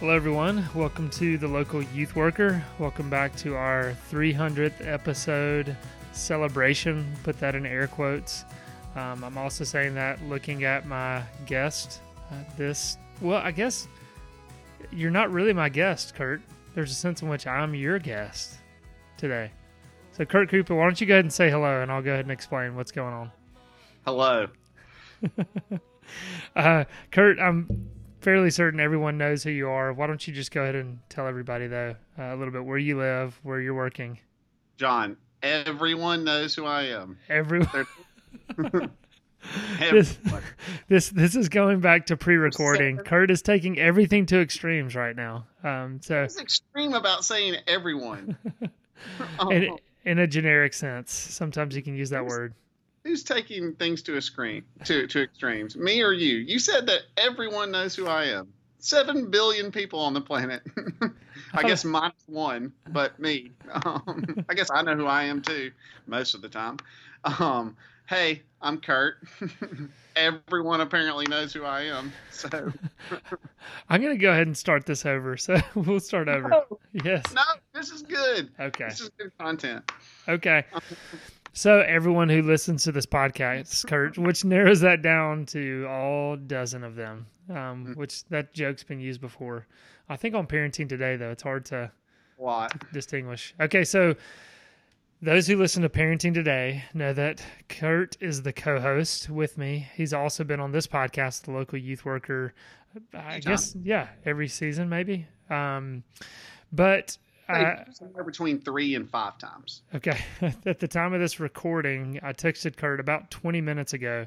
Hello, 0.00 0.14
everyone. 0.14 0.66
Welcome 0.74 1.10
to 1.10 1.36
the 1.36 1.46
local 1.46 1.82
youth 1.82 2.16
worker. 2.16 2.64
Welcome 2.78 3.10
back 3.10 3.36
to 3.36 3.54
our 3.54 3.94
300th 4.10 4.86
episode 4.86 5.76
celebration. 6.12 7.14
Put 7.22 7.38
that 7.40 7.54
in 7.54 7.66
air 7.66 7.86
quotes. 7.86 8.46
Um, 8.96 9.22
I'm 9.22 9.36
also 9.36 9.62
saying 9.62 9.94
that 9.96 10.18
looking 10.22 10.64
at 10.64 10.86
my 10.86 11.22
guest. 11.44 12.00
Uh, 12.30 12.36
this, 12.56 12.96
well, 13.20 13.42
I 13.44 13.50
guess 13.50 13.88
you're 14.90 15.10
not 15.10 15.30
really 15.30 15.52
my 15.52 15.68
guest, 15.68 16.14
Kurt. 16.14 16.40
There's 16.74 16.92
a 16.92 16.94
sense 16.94 17.20
in 17.20 17.28
which 17.28 17.46
I'm 17.46 17.74
your 17.74 17.98
guest 17.98 18.54
today. 19.18 19.50
So, 20.12 20.24
Kurt 20.24 20.48
Cooper, 20.48 20.74
why 20.74 20.84
don't 20.84 20.98
you 20.98 21.06
go 21.06 21.16
ahead 21.16 21.26
and 21.26 21.32
say 21.32 21.50
hello, 21.50 21.82
and 21.82 21.92
I'll 21.92 22.00
go 22.00 22.12
ahead 22.12 22.24
and 22.24 22.32
explain 22.32 22.74
what's 22.74 22.90
going 22.90 23.12
on. 23.12 23.32
Hello. 24.06 24.48
uh, 26.56 26.84
Kurt, 27.10 27.38
I'm 27.38 27.90
fairly 28.20 28.50
certain 28.50 28.80
everyone 28.80 29.18
knows 29.18 29.42
who 29.42 29.50
you 29.50 29.68
are. 29.68 29.92
Why 29.92 30.06
don't 30.06 30.26
you 30.26 30.32
just 30.32 30.50
go 30.50 30.62
ahead 30.62 30.74
and 30.74 30.98
tell 31.08 31.26
everybody, 31.26 31.66
though, 31.66 31.94
uh, 32.18 32.22
a 32.22 32.36
little 32.36 32.52
bit 32.52 32.64
where 32.64 32.78
you 32.78 32.98
live, 32.98 33.38
where 33.42 33.60
you're 33.60 33.74
working? 33.74 34.18
John, 34.76 35.16
everyone 35.42 36.24
knows 36.24 36.54
who 36.54 36.64
I 36.64 36.84
am. 36.84 37.18
Everyone. 37.28 37.86
this, 39.78 40.18
this 40.88 41.08
this 41.10 41.34
is 41.34 41.48
going 41.48 41.80
back 41.80 42.06
to 42.06 42.16
pre-recording. 42.16 42.98
Kurt 42.98 43.30
is 43.30 43.42
taking 43.42 43.78
everything 43.78 44.26
to 44.26 44.40
extremes 44.40 44.94
right 44.94 45.16
now. 45.16 45.46
Um, 45.64 46.00
so 46.02 46.22
it's 46.22 46.40
extreme 46.40 46.92
about 46.94 47.24
saying 47.24 47.56
everyone. 47.66 48.36
in, 49.50 49.78
in 50.04 50.18
a 50.18 50.26
generic 50.26 50.74
sense, 50.74 51.12
sometimes 51.12 51.74
you 51.74 51.82
can 51.82 51.96
use 51.96 52.10
that 52.10 52.24
word. 52.24 52.54
Who's 53.04 53.24
taking 53.24 53.74
things 53.74 54.02
to 54.02 54.16
a 54.16 54.22
screen 54.22 54.64
to 54.84 55.06
to 55.06 55.22
extremes? 55.22 55.76
Me 55.76 56.02
or 56.02 56.12
you? 56.12 56.36
You 56.36 56.58
said 56.58 56.86
that 56.86 57.02
everyone 57.16 57.70
knows 57.70 57.94
who 57.94 58.06
I 58.06 58.24
am. 58.24 58.52
Seven 58.78 59.30
billion 59.30 59.72
people 59.72 60.00
on 60.00 60.14
the 60.14 60.20
planet. 60.20 60.62
I 61.54 61.62
guess 61.62 61.84
minus 61.84 62.22
one, 62.26 62.72
but 62.88 63.18
me. 63.18 63.52
Um, 63.84 64.44
I 64.48 64.54
guess 64.54 64.70
I 64.70 64.82
know 64.82 64.96
who 64.96 65.06
I 65.06 65.24
am 65.24 65.42
too, 65.42 65.72
most 66.06 66.34
of 66.34 66.42
the 66.42 66.48
time. 66.48 66.78
Um, 67.24 67.76
hey, 68.08 68.42
I'm 68.62 68.78
Kurt. 68.78 69.16
Everyone 70.16 70.80
apparently 70.80 71.26
knows 71.26 71.52
who 71.52 71.64
I 71.64 71.82
am. 71.82 72.12
So 72.30 72.48
I'm 73.88 74.02
going 74.02 74.14
to 74.14 74.20
go 74.20 74.30
ahead 74.30 74.46
and 74.46 74.56
start 74.56 74.86
this 74.86 75.06
over. 75.06 75.36
So 75.36 75.58
we'll 75.74 76.00
start 76.00 76.28
over. 76.28 76.48
No, 76.48 76.78
yes. 76.92 77.32
No, 77.32 77.42
this 77.72 77.90
is 77.90 78.02
good. 78.02 78.50
Okay. 78.58 78.88
This 78.88 79.00
is 79.00 79.10
good 79.18 79.32
content. 79.38 79.90
Okay. 80.28 80.64
So 81.52 81.80
everyone 81.80 82.28
who 82.28 82.42
listens 82.42 82.84
to 82.84 82.92
this 82.92 83.06
podcast, 83.06 83.86
Kurt, 83.86 84.16
which 84.16 84.44
narrows 84.44 84.80
that 84.80 85.02
down 85.02 85.46
to 85.46 85.86
all 85.88 86.36
dozen 86.36 86.84
of 86.84 86.94
them, 86.94 87.26
um, 87.48 87.56
mm-hmm. 87.56 87.92
which 87.94 88.24
that 88.26 88.54
joke's 88.54 88.84
been 88.84 89.00
used 89.00 89.20
before. 89.20 89.66
I 90.08 90.16
think 90.16 90.34
on 90.34 90.46
parenting 90.46 90.88
today, 90.88 91.16
though, 91.16 91.30
it's 91.30 91.42
hard 91.42 91.64
to 91.66 91.90
what 92.36 92.72
distinguish. 92.92 93.54
Okay, 93.60 93.84
so 93.84 94.14
those 95.22 95.46
who 95.46 95.56
listen 95.56 95.82
to 95.82 95.88
Parenting 95.88 96.32
Today 96.32 96.82
know 96.94 97.12
that 97.12 97.44
Kurt 97.68 98.16
is 98.20 98.42
the 98.42 98.52
co 98.52 98.80
host 98.80 99.28
with 99.28 99.58
me. 99.58 99.86
He's 99.94 100.14
also 100.14 100.44
been 100.44 100.60
on 100.60 100.72
this 100.72 100.86
podcast, 100.86 101.42
the 101.42 101.52
local 101.52 101.78
youth 101.78 102.04
worker, 102.06 102.54
I 103.12 103.38
guess, 103.40 103.76
yeah, 103.82 104.08
every 104.24 104.48
season 104.48 104.88
maybe. 104.88 105.26
Um, 105.50 106.04
but 106.72 107.18
uh, 107.50 107.92
somewhere 107.92 108.24
between 108.24 108.60
three 108.60 108.94
and 108.94 109.08
five 109.08 109.38
times. 109.38 109.82
Okay. 109.94 110.18
At 110.66 110.78
the 110.78 110.88
time 110.88 111.12
of 111.12 111.20
this 111.20 111.40
recording, 111.40 112.20
I 112.22 112.32
texted 112.32 112.76
Kurt 112.76 113.00
about 113.00 113.30
20 113.30 113.60
minutes 113.60 113.92
ago 113.92 114.26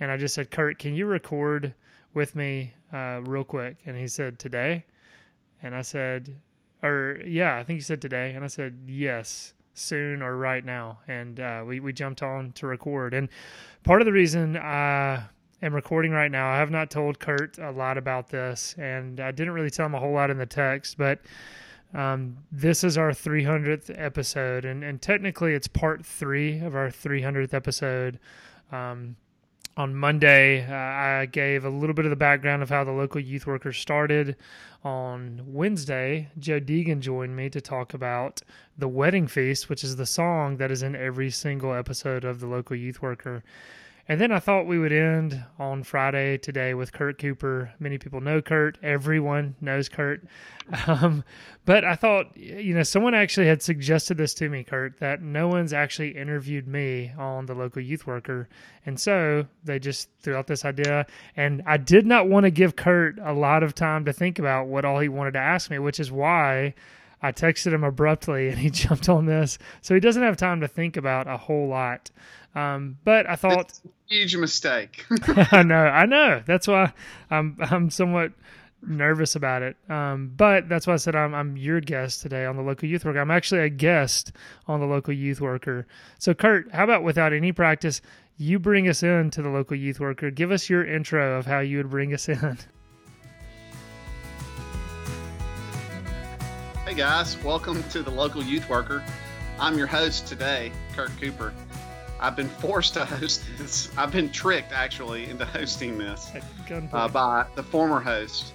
and 0.00 0.10
I 0.10 0.16
just 0.16 0.34
said, 0.34 0.50
Kurt, 0.50 0.78
can 0.78 0.94
you 0.94 1.06
record 1.06 1.74
with 2.14 2.34
me 2.34 2.72
uh, 2.92 3.20
real 3.22 3.44
quick? 3.44 3.76
And 3.86 3.96
he 3.96 4.08
said, 4.08 4.38
Today? 4.38 4.84
And 5.62 5.74
I 5.74 5.82
said, 5.82 6.34
or 6.82 7.20
yeah, 7.24 7.56
I 7.56 7.64
think 7.64 7.78
he 7.78 7.82
said 7.82 8.00
today. 8.00 8.32
And 8.32 8.42
I 8.42 8.48
said, 8.48 8.78
Yes 8.86 9.52
soon 9.74 10.22
or 10.22 10.36
right 10.36 10.64
now. 10.64 10.98
And 11.08 11.40
uh, 11.40 11.64
we, 11.66 11.80
we 11.80 11.92
jumped 11.92 12.22
on 12.22 12.52
to 12.52 12.66
record. 12.66 13.14
And 13.14 13.28
part 13.84 14.00
of 14.00 14.06
the 14.06 14.12
reason 14.12 14.56
I 14.56 15.22
am 15.62 15.74
recording 15.74 16.12
right 16.12 16.30
now, 16.30 16.50
I 16.50 16.56
have 16.56 16.70
not 16.70 16.90
told 16.90 17.18
Kurt 17.18 17.58
a 17.58 17.70
lot 17.70 17.98
about 17.98 18.28
this, 18.28 18.74
and 18.78 19.20
I 19.20 19.30
didn't 19.30 19.52
really 19.52 19.70
tell 19.70 19.86
him 19.86 19.94
a 19.94 20.00
whole 20.00 20.12
lot 20.12 20.30
in 20.30 20.38
the 20.38 20.46
text, 20.46 20.96
but 20.98 21.20
um, 21.94 22.36
this 22.52 22.84
is 22.84 22.96
our 22.96 23.10
300th 23.10 23.92
episode, 23.98 24.64
and, 24.64 24.84
and 24.84 25.02
technically 25.02 25.54
it's 25.54 25.66
part 25.66 26.04
three 26.04 26.60
of 26.60 26.74
our 26.74 26.88
300th 26.88 27.52
episode. 27.52 28.18
Um, 28.70 29.16
on 29.76 29.94
Monday, 29.94 30.66
uh, 30.66 30.74
I 30.74 31.26
gave 31.26 31.64
a 31.64 31.70
little 31.70 31.94
bit 31.94 32.04
of 32.04 32.10
the 32.10 32.16
background 32.16 32.62
of 32.62 32.68
how 32.68 32.84
the 32.84 32.92
local 32.92 33.20
youth 33.20 33.46
workers 33.46 33.78
started. 33.78 34.36
On 34.84 35.42
Wednesday, 35.46 36.28
Joe 36.38 36.60
Deegan 36.60 37.00
joined 37.00 37.34
me 37.34 37.48
to 37.50 37.60
talk 37.60 37.94
about 37.94 38.42
The 38.78 38.88
Wedding 38.88 39.26
Feast, 39.26 39.68
which 39.68 39.84
is 39.84 39.96
the 39.96 40.06
song 40.06 40.56
that 40.58 40.70
is 40.70 40.82
in 40.82 40.94
every 40.94 41.30
single 41.30 41.72
episode 41.72 42.24
of 42.24 42.40
the 42.40 42.46
local 42.46 42.76
youth 42.76 43.00
worker. 43.00 43.42
And 44.10 44.20
then 44.20 44.32
I 44.32 44.40
thought 44.40 44.66
we 44.66 44.80
would 44.80 44.90
end 44.90 45.40
on 45.56 45.84
Friday 45.84 46.36
today 46.36 46.74
with 46.74 46.92
Kurt 46.92 47.16
Cooper. 47.16 47.72
Many 47.78 47.96
people 47.96 48.20
know 48.20 48.42
Kurt. 48.42 48.76
Everyone 48.82 49.54
knows 49.60 49.88
Kurt. 49.88 50.24
Um, 50.86 51.24
but 51.64 51.84
I 51.84 51.96
thought, 51.96 52.36
you 52.36 52.74
know, 52.74 52.84
someone 52.84 53.12
actually 53.12 53.48
had 53.48 53.60
suggested 53.60 54.16
this 54.16 54.34
to 54.34 54.48
me, 54.48 54.62
Kurt, 54.62 55.00
that 55.00 55.20
no 55.20 55.48
one's 55.48 55.72
actually 55.72 56.16
interviewed 56.16 56.68
me 56.68 57.12
on 57.18 57.46
the 57.46 57.56
local 57.56 57.82
youth 57.82 58.06
worker. 58.06 58.48
And 58.86 58.98
so 58.98 59.46
they 59.64 59.80
just 59.80 60.08
threw 60.20 60.36
out 60.36 60.46
this 60.46 60.64
idea. 60.64 61.06
And 61.36 61.64
I 61.66 61.76
did 61.76 62.06
not 62.06 62.28
want 62.28 62.44
to 62.44 62.50
give 62.52 62.76
Kurt 62.76 63.18
a 63.20 63.32
lot 63.32 63.64
of 63.64 63.74
time 63.74 64.04
to 64.04 64.12
think 64.12 64.38
about 64.38 64.68
what 64.68 64.84
all 64.84 65.00
he 65.00 65.08
wanted 65.08 65.32
to 65.32 65.40
ask 65.40 65.72
me, 65.72 65.80
which 65.80 65.98
is 65.98 66.12
why 66.12 66.74
I 67.22 67.32
texted 67.32 67.72
him 67.72 67.84
abruptly 67.84 68.48
and 68.48 68.58
he 68.58 68.70
jumped 68.70 69.08
on 69.08 69.26
this. 69.26 69.58
So 69.80 69.94
he 69.94 70.00
doesn't 70.00 70.22
have 70.22 70.36
time 70.36 70.60
to 70.60 70.68
think 70.68 70.96
about 70.96 71.26
a 71.26 71.36
whole 71.36 71.68
lot. 71.68 72.10
Um, 72.54 72.98
but 73.04 73.28
I 73.28 73.36
thought 73.36 73.78
huge 74.08 74.36
mistake. 74.36 75.04
I 75.52 75.62
know, 75.62 75.84
I 75.84 76.06
know. 76.06 76.42
That's 76.44 76.66
why 76.66 76.92
I'm 77.30 77.56
I'm 77.60 77.90
somewhat 77.90 78.32
nervous 78.82 79.36
about 79.36 79.62
it. 79.62 79.76
Um, 79.88 80.32
but 80.36 80.68
that's 80.68 80.86
why 80.86 80.94
I 80.94 80.96
said 80.96 81.14
I'm 81.14 81.34
I'm 81.34 81.56
your 81.56 81.80
guest 81.80 82.22
today 82.22 82.44
on 82.44 82.56
the 82.56 82.62
local 82.62 82.88
youth 82.88 83.04
worker. 83.04 83.20
I'm 83.20 83.30
actually 83.30 83.60
a 83.60 83.68
guest 83.68 84.32
on 84.66 84.80
the 84.80 84.86
local 84.86 85.14
youth 85.14 85.40
worker. 85.40 85.86
So 86.18 86.34
Kurt, 86.34 86.72
how 86.72 86.84
about 86.84 87.04
without 87.04 87.32
any 87.32 87.52
practice, 87.52 88.00
you 88.36 88.58
bring 88.58 88.88
us 88.88 89.02
in 89.02 89.30
to 89.32 89.42
the 89.42 89.50
local 89.50 89.76
youth 89.76 90.00
worker. 90.00 90.30
Give 90.30 90.50
us 90.50 90.70
your 90.70 90.84
intro 90.84 91.38
of 91.38 91.46
how 91.46 91.60
you 91.60 91.76
would 91.76 91.90
bring 91.90 92.12
us 92.14 92.28
in. 92.28 92.58
Guys, 97.00 97.42
welcome 97.42 97.82
to 97.84 98.02
the 98.02 98.10
local 98.10 98.42
youth 98.42 98.68
worker. 98.68 99.02
I'm 99.58 99.78
your 99.78 99.86
host 99.86 100.26
today, 100.26 100.70
Kurt 100.94 101.10
Cooper. 101.18 101.54
I've 102.20 102.36
been 102.36 102.50
forced 102.50 102.92
to 102.92 103.06
host 103.06 103.42
this. 103.56 103.90
I've 103.96 104.12
been 104.12 104.30
tricked 104.30 104.72
actually 104.72 105.24
into 105.24 105.46
hosting 105.46 105.96
this 105.96 106.30
uh, 106.92 107.08
by 107.08 107.46
the 107.54 107.62
former 107.62 108.00
host, 108.00 108.52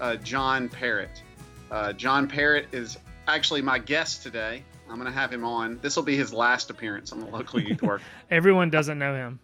uh, 0.00 0.14
John 0.14 0.68
Perritt. 0.68 1.24
Uh, 1.72 1.92
John 1.92 2.28
Perritt 2.28 2.68
is 2.70 2.98
actually 3.26 3.62
my 3.62 3.80
guest 3.80 4.22
today. 4.22 4.62
I'm 4.88 4.94
going 4.94 5.12
to 5.12 5.18
have 5.18 5.32
him 5.32 5.44
on. 5.44 5.80
This 5.82 5.96
will 5.96 6.04
be 6.04 6.16
his 6.16 6.32
last 6.32 6.70
appearance 6.70 7.10
on 7.10 7.18
the 7.18 7.26
local 7.26 7.60
youth 7.60 7.82
work. 7.82 8.00
Everyone 8.30 8.70
doesn't 8.70 9.00
know 9.00 9.16
him. 9.16 9.40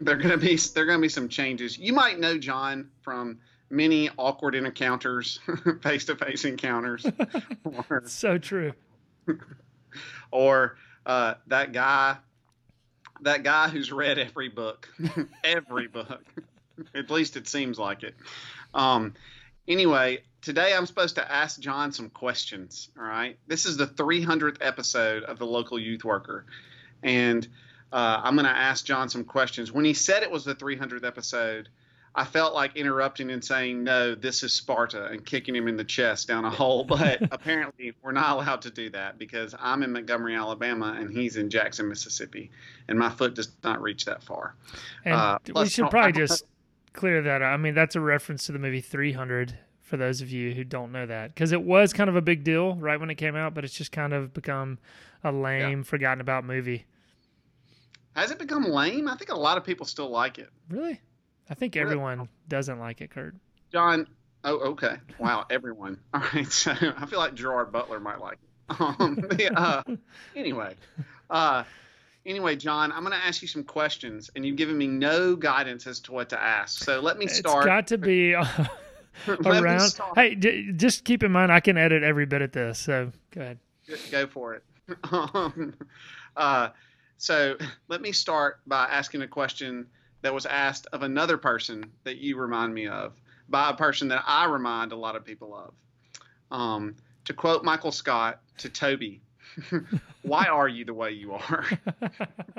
There 0.00 0.16
are 0.16 0.18
going 0.18 0.30
to 0.30 0.44
be 0.44 0.56
there 0.56 0.82
are 0.82 0.86
going 0.86 0.98
to 0.98 1.02
be 1.02 1.08
some 1.08 1.28
changes. 1.28 1.78
You 1.78 1.92
might 1.92 2.18
know 2.18 2.36
John 2.36 2.90
from 3.00 3.38
many 3.72 4.10
awkward 4.18 4.54
encounters, 4.54 5.40
face 5.82 6.04
to 6.04 6.16
face 6.16 6.44
encounters. 6.44 7.04
or, 7.64 8.02
so 8.06 8.38
true. 8.38 8.74
or 10.30 10.76
uh, 11.06 11.34
that 11.48 11.72
guy 11.72 12.18
that 13.22 13.44
guy 13.44 13.68
who's 13.68 13.92
read 13.92 14.18
every 14.18 14.48
book, 14.48 14.88
every 15.44 15.88
book. 15.88 16.22
At 16.94 17.10
least 17.10 17.36
it 17.36 17.46
seems 17.46 17.78
like 17.78 18.02
it. 18.02 18.14
Um, 18.74 19.14
anyway, 19.68 20.24
today 20.40 20.74
I'm 20.74 20.86
supposed 20.86 21.14
to 21.16 21.32
ask 21.32 21.60
John 21.60 21.92
some 21.92 22.10
questions. 22.10 22.90
All 22.98 23.04
right, 23.04 23.38
this 23.46 23.64
is 23.64 23.76
the 23.76 23.86
300th 23.86 24.58
episode 24.60 25.22
of 25.22 25.38
the 25.38 25.46
local 25.46 25.78
youth 25.78 26.04
worker, 26.04 26.46
and 27.02 27.46
uh, 27.92 28.20
I'm 28.24 28.34
going 28.34 28.46
to 28.46 28.50
ask 28.50 28.84
John 28.84 29.08
some 29.08 29.24
questions. 29.24 29.70
When 29.70 29.84
he 29.84 29.94
said 29.94 30.22
it 30.22 30.30
was 30.30 30.44
the 30.44 30.54
300th 30.54 31.04
episode, 31.04 31.68
I 32.14 32.24
felt 32.24 32.54
like 32.54 32.76
interrupting 32.76 33.30
and 33.30 33.42
saying, 33.42 33.82
no, 33.82 34.14
this 34.14 34.42
is 34.42 34.52
Sparta 34.52 35.06
and 35.06 35.24
kicking 35.24 35.56
him 35.56 35.66
in 35.66 35.76
the 35.76 35.84
chest 35.84 36.28
down 36.28 36.44
a 36.44 36.50
hole. 36.50 36.84
But 36.92 37.22
apparently, 37.32 37.94
we're 38.02 38.12
not 38.12 38.36
allowed 38.36 38.62
to 38.62 38.70
do 38.70 38.90
that 38.90 39.18
because 39.18 39.54
I'm 39.58 39.82
in 39.82 39.92
Montgomery, 39.92 40.36
Alabama, 40.36 40.94
and 40.98 41.10
he's 41.10 41.36
in 41.36 41.48
Jackson, 41.48 41.88
Mississippi. 41.88 42.50
And 42.88 42.98
my 42.98 43.08
foot 43.08 43.34
does 43.34 43.50
not 43.64 43.80
reach 43.80 44.04
that 44.04 44.22
far. 44.22 44.54
And 45.04 45.14
uh, 45.14 45.38
we 45.56 45.68
should 45.68 45.88
probably 45.88 46.12
just 46.12 46.44
clear 46.92 47.22
that 47.22 47.42
I 47.42 47.56
mean, 47.56 47.74
that's 47.74 47.96
a 47.96 48.00
reference 48.00 48.46
to 48.46 48.52
the 48.52 48.58
movie 48.58 48.82
300 48.82 49.56
for 49.80 49.96
those 49.96 50.20
of 50.20 50.30
you 50.30 50.52
who 50.54 50.64
don't 50.64 50.92
know 50.92 51.06
that 51.06 51.34
because 51.34 51.52
it 51.52 51.62
was 51.62 51.92
kind 51.92 52.08
of 52.08 52.16
a 52.16 52.22
big 52.22 52.44
deal 52.44 52.74
right 52.76 52.98
when 53.00 53.10
it 53.10 53.16
came 53.16 53.36
out, 53.36 53.54
but 53.54 53.64
it's 53.64 53.74
just 53.74 53.92
kind 53.92 54.12
of 54.12 54.34
become 54.34 54.78
a 55.24 55.32
lame, 55.32 55.78
yeah. 55.78 55.84
forgotten 55.84 56.20
about 56.20 56.44
movie. 56.44 56.84
Has 58.14 58.30
it 58.30 58.38
become 58.38 58.64
lame? 58.64 59.08
I 59.08 59.16
think 59.16 59.30
a 59.30 59.36
lot 59.36 59.56
of 59.56 59.64
people 59.64 59.86
still 59.86 60.10
like 60.10 60.38
it. 60.38 60.50
Really? 60.68 61.00
I 61.50 61.54
think 61.54 61.76
everyone 61.76 62.28
doesn't 62.48 62.78
like 62.78 63.00
it, 63.00 63.10
Kurt. 63.10 63.34
John, 63.72 64.06
Oh, 64.44 64.58
okay. 64.70 64.96
Wow, 65.18 65.46
everyone. 65.50 65.98
All 66.12 66.22
right. 66.34 66.50
So 66.50 66.72
I 66.72 67.06
feel 67.06 67.18
like 67.18 67.34
Gerard 67.34 67.72
Butler 67.72 68.00
might 68.00 68.20
like 68.20 68.34
it. 68.34 68.48
Um, 68.80 69.16
the, 69.16 69.52
uh, 69.54 69.82
anyway, 70.36 70.74
uh, 71.28 71.64
anyway, 72.24 72.56
John, 72.56 72.90
I'm 72.90 73.00
going 73.00 73.12
to 73.12 73.22
ask 73.22 73.42
you 73.42 73.48
some 73.48 73.64
questions, 73.64 74.30
and 74.34 74.46
you've 74.46 74.56
given 74.56 74.78
me 74.78 74.86
no 74.86 75.36
guidance 75.36 75.86
as 75.86 76.00
to 76.00 76.12
what 76.12 76.30
to 76.30 76.40
ask. 76.40 76.82
So 76.82 77.00
let 77.00 77.18
me 77.18 77.26
start. 77.26 77.64
It's 77.64 77.66
got 77.66 77.86
to 77.88 77.98
be 77.98 78.32
around. 78.32 79.92
Hey, 80.14 80.34
d- 80.36 80.72
just 80.74 81.04
keep 81.04 81.22
in 81.22 81.30
mind, 81.32 81.52
I 81.52 81.60
can 81.60 81.76
edit 81.76 82.02
every 82.02 82.24
bit 82.24 82.40
of 82.40 82.52
this. 82.52 82.78
So 82.78 83.12
go 83.32 83.42
ahead. 83.42 83.58
Go 84.10 84.26
for 84.26 84.54
it. 84.54 84.64
um, 85.12 85.74
uh, 86.34 86.70
so 87.18 87.58
let 87.88 88.00
me 88.00 88.12
start 88.12 88.60
by 88.66 88.86
asking 88.86 89.20
a 89.20 89.28
question 89.28 89.86
that 90.22 90.32
was 90.32 90.46
asked 90.46 90.86
of 90.92 91.02
another 91.02 91.36
person 91.36 91.84
that 92.04 92.18
you 92.18 92.36
remind 92.36 92.72
me 92.72 92.86
of 92.86 93.20
by 93.48 93.70
a 93.70 93.74
person 93.74 94.08
that 94.08 94.24
I 94.26 94.46
remind 94.46 94.92
a 94.92 94.96
lot 94.96 95.16
of 95.16 95.24
people 95.24 95.54
of. 95.54 95.74
Um, 96.56 96.96
to 97.24 97.32
quote 97.32 97.64
Michael 97.64 97.92
Scott 97.92 98.40
to 98.58 98.68
Toby, 98.68 99.20
why 100.22 100.46
are 100.46 100.68
you 100.68 100.84
the 100.84 100.94
way 100.94 101.12
you 101.12 101.32
are? 101.32 101.66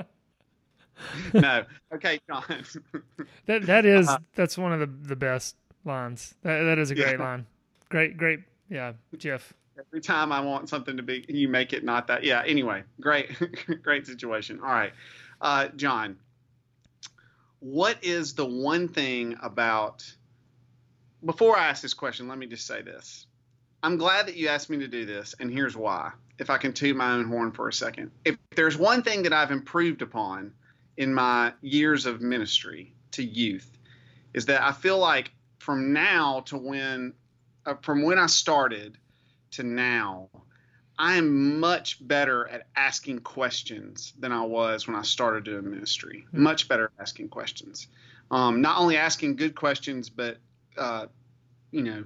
no. 1.34 1.64
Okay, 1.94 2.20
John. 2.28 2.44
that 3.46 3.66
that 3.66 3.86
is 3.86 4.08
uh, 4.08 4.18
that's 4.36 4.58
one 4.58 4.74
of 4.74 4.80
the 4.80 4.88
the 5.08 5.16
best 5.16 5.56
lines. 5.86 6.36
That 6.44 6.64
that 6.64 6.80
is 6.80 6.92
a 6.92 6.96
great 6.96 7.20
yeah. 7.20 7.24
line. 7.24 7.46
Great, 7.90 8.18
great. 8.18 8.40
Yeah, 8.70 8.94
Jeff. 9.18 9.54
Every 9.78 10.02
time 10.02 10.32
I 10.32 10.40
want 10.40 10.70
something 10.70 10.98
to 10.98 11.04
be, 11.04 11.26
you 11.28 11.48
make 11.48 11.74
it 11.74 11.84
not 11.84 12.08
that. 12.08 12.24
Yeah. 12.24 12.44
Anyway, 12.46 12.84
great, 13.02 13.32
great 13.82 14.06
situation. 14.06 14.60
All 14.60 14.68
right, 14.68 14.94
uh, 15.42 15.70
John. 15.76 16.18
What 17.64 18.04
is 18.04 18.34
the 18.34 18.46
one 18.46 18.90
thing 18.90 19.38
about 19.42 20.04
before 21.24 21.58
I 21.58 21.70
ask 21.70 21.82
this 21.82 21.94
question, 21.94 22.28
let 22.28 22.38
me 22.38 22.46
just 22.46 22.68
say 22.68 22.82
this. 22.82 23.26
I'm 23.82 23.96
glad 23.96 24.28
that 24.28 24.36
you 24.36 24.50
asked 24.50 24.70
me 24.70 24.80
to 24.80 24.88
do 24.90 25.06
this, 25.06 25.34
and 25.40 25.50
here's 25.50 25.74
why. 25.74 26.12
If 26.40 26.50
I 26.50 26.58
can 26.58 26.74
toot 26.74 26.94
my 26.98 27.14
own 27.14 27.26
horn 27.26 27.54
for 27.54 27.70
a 27.70 27.74
second. 27.74 28.12
If 28.26 28.36
there's 28.58 28.78
one 28.78 29.02
thing 29.02 29.24
that 29.24 29.32
I've 29.32 29.52
improved 29.52 30.02
upon 30.02 30.52
in 30.98 31.14
my 31.14 31.54
years 31.62 32.06
of 32.06 32.20
ministry 32.20 32.94
to 33.12 33.24
youth, 33.24 33.72
is 34.34 34.46
that 34.48 34.62
I 34.62 34.74
feel 34.74 34.98
like 34.98 35.32
from 35.60 35.94
now 35.94 36.42
to 36.48 36.58
when, 36.58 37.14
uh, 37.66 37.76
from 37.82 38.02
when 38.02 38.20
I 38.20 38.26
started 38.26 38.98
to 39.52 39.64
now, 39.64 40.30
I 40.98 41.16
am 41.16 41.60
much 41.60 42.06
better 42.06 42.48
at 42.48 42.68
asking 42.76 43.20
questions 43.20 44.14
than 44.20 44.32
I 44.32 44.44
was 44.44 44.88
when 44.88 44.96
I 44.96 45.02
started 45.02 45.44
doing 45.44 45.70
ministry. 45.70 46.26
Mm-hmm. 46.28 46.44
Much 46.44 46.68
better 46.68 46.86
at 46.86 47.02
asking 47.02 47.30
questions. 47.30 47.88
Um, 48.32 48.62
not 48.62 48.80
only 48.80 48.98
asking 48.98 49.36
good 49.36 49.56
questions, 49.56 50.10
but 50.10 50.38
uh, 50.78 51.08
you 51.72 51.84
know, 51.84 52.04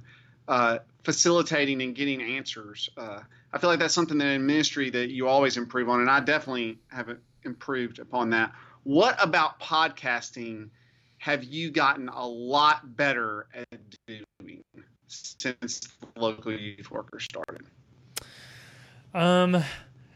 uh, 0.48 0.80
facilitating 1.04 1.82
and 1.82 1.96
getting 1.96 2.22
answers. 2.22 2.90
Uh, 2.98 3.20
I 3.52 3.58
feel 3.60 3.70
like 3.70 3.80
that's 3.80 3.94
something 3.94 4.18
that 4.18 4.28
in 4.28 4.46
ministry 4.46 4.90
that 4.90 5.10
you 5.10 5.28
always 5.28 5.58
improve 5.58 5.90
on, 5.90 6.02
and 6.02 6.10
I 6.10 6.20
definitely 6.20 6.80
have 6.88 7.18
improved 7.44 8.00
upon 8.00 8.30
that. 8.32 8.54
What 8.84 9.18
about 9.22 9.60
podcasting 9.60 10.70
have 11.18 11.44
you 11.44 11.72
gotten 11.72 12.10
a 12.10 12.26
lot 12.26 12.96
better 12.96 13.48
at 13.54 13.68
doing 14.08 14.64
since 15.08 15.80
the 15.80 16.20
local 16.20 16.52
youth 16.52 16.92
worker 16.92 17.20
started? 17.20 17.66
Um, 19.14 19.64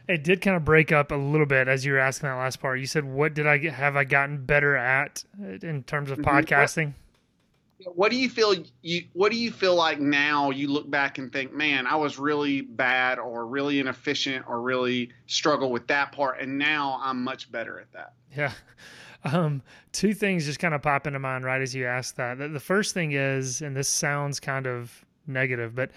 it 0.08 0.24
did 0.24 0.42
kind 0.42 0.58
of 0.58 0.66
break 0.66 0.92
up 0.92 1.12
a 1.12 1.16
little 1.16 1.46
bit 1.46 1.68
as 1.68 1.86
you 1.86 1.94
were 1.94 2.00
asking 2.00 2.30
that 2.30 2.36
last 2.36 2.60
part. 2.60 2.80
You 2.80 2.86
said, 2.86 3.06
"What 3.06 3.34
did 3.34 3.48
I 3.48 3.58
get, 3.58 3.74
have 3.74 3.96
I 3.96 4.04
gotten 4.04 4.46
better 4.46 4.76
at 4.76 5.24
in 5.62 5.84
terms 5.84 6.12
of 6.12 6.20
mm-hmm. 6.20 6.30
podcasting?" 6.30 6.94
what 7.94 8.12
do 8.12 8.18
you 8.18 8.30
feel 8.30 8.56
you 8.82 9.04
what 9.14 9.32
do 9.32 9.38
you 9.38 9.52
feel 9.52 9.76
like 9.76 10.00
now 10.00 10.50
you 10.50 10.68
look 10.68 10.90
back 10.90 11.18
and 11.18 11.32
think 11.32 11.54
man 11.54 11.88
i 11.88 11.96
was 11.96 12.20
really 12.20 12.62
bad 12.62 13.20
or 13.20 13.46
really 13.46 13.80
inefficient 13.80 14.46
or 14.48 14.62
really 14.62 15.10
struggle 15.28 15.72
with 15.72 15.88
that 15.88 16.12
part 16.12 16.40
and 16.40 16.58
now 16.58 17.00
i'm 17.04 17.24
much 17.24 17.52
better 17.52 17.80
at 17.80 17.92
that 17.92 18.14
yeah 18.36 18.52
um, 19.24 19.62
two 19.92 20.14
things 20.14 20.46
just 20.46 20.60
kind 20.60 20.74
of 20.74 20.82
pop 20.82 21.06
into 21.06 21.20
mind 21.20 21.44
right 21.44 21.62
as 21.62 21.76
you 21.76 21.86
ask 21.86 22.16
that 22.16 22.38
the 22.38 22.60
first 22.60 22.94
thing 22.94 23.12
is 23.12 23.62
and 23.62 23.76
this 23.76 23.88
sounds 23.88 24.40
kind 24.40 24.68
of 24.68 25.06
negative 25.28 25.76
but 25.76 25.92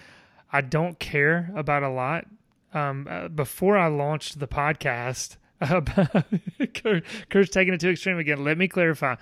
i 0.51 0.61
don't 0.61 0.97
care 0.99 1.51
about 1.55 1.83
a 1.83 1.89
lot 1.89 2.25
um, 2.75 3.07
uh, 3.09 3.27
before 3.29 3.77
i 3.77 3.87
launched 3.87 4.39
the 4.39 4.47
podcast 4.47 5.37
Kurt, 6.73 7.05
Kurt's 7.29 7.49
taking 7.49 7.73
it 7.73 7.79
to 7.79 7.89
extreme 7.89 8.17
again. 8.17 8.43
Let 8.43 8.57
me 8.57 8.67
clarify 8.67 9.15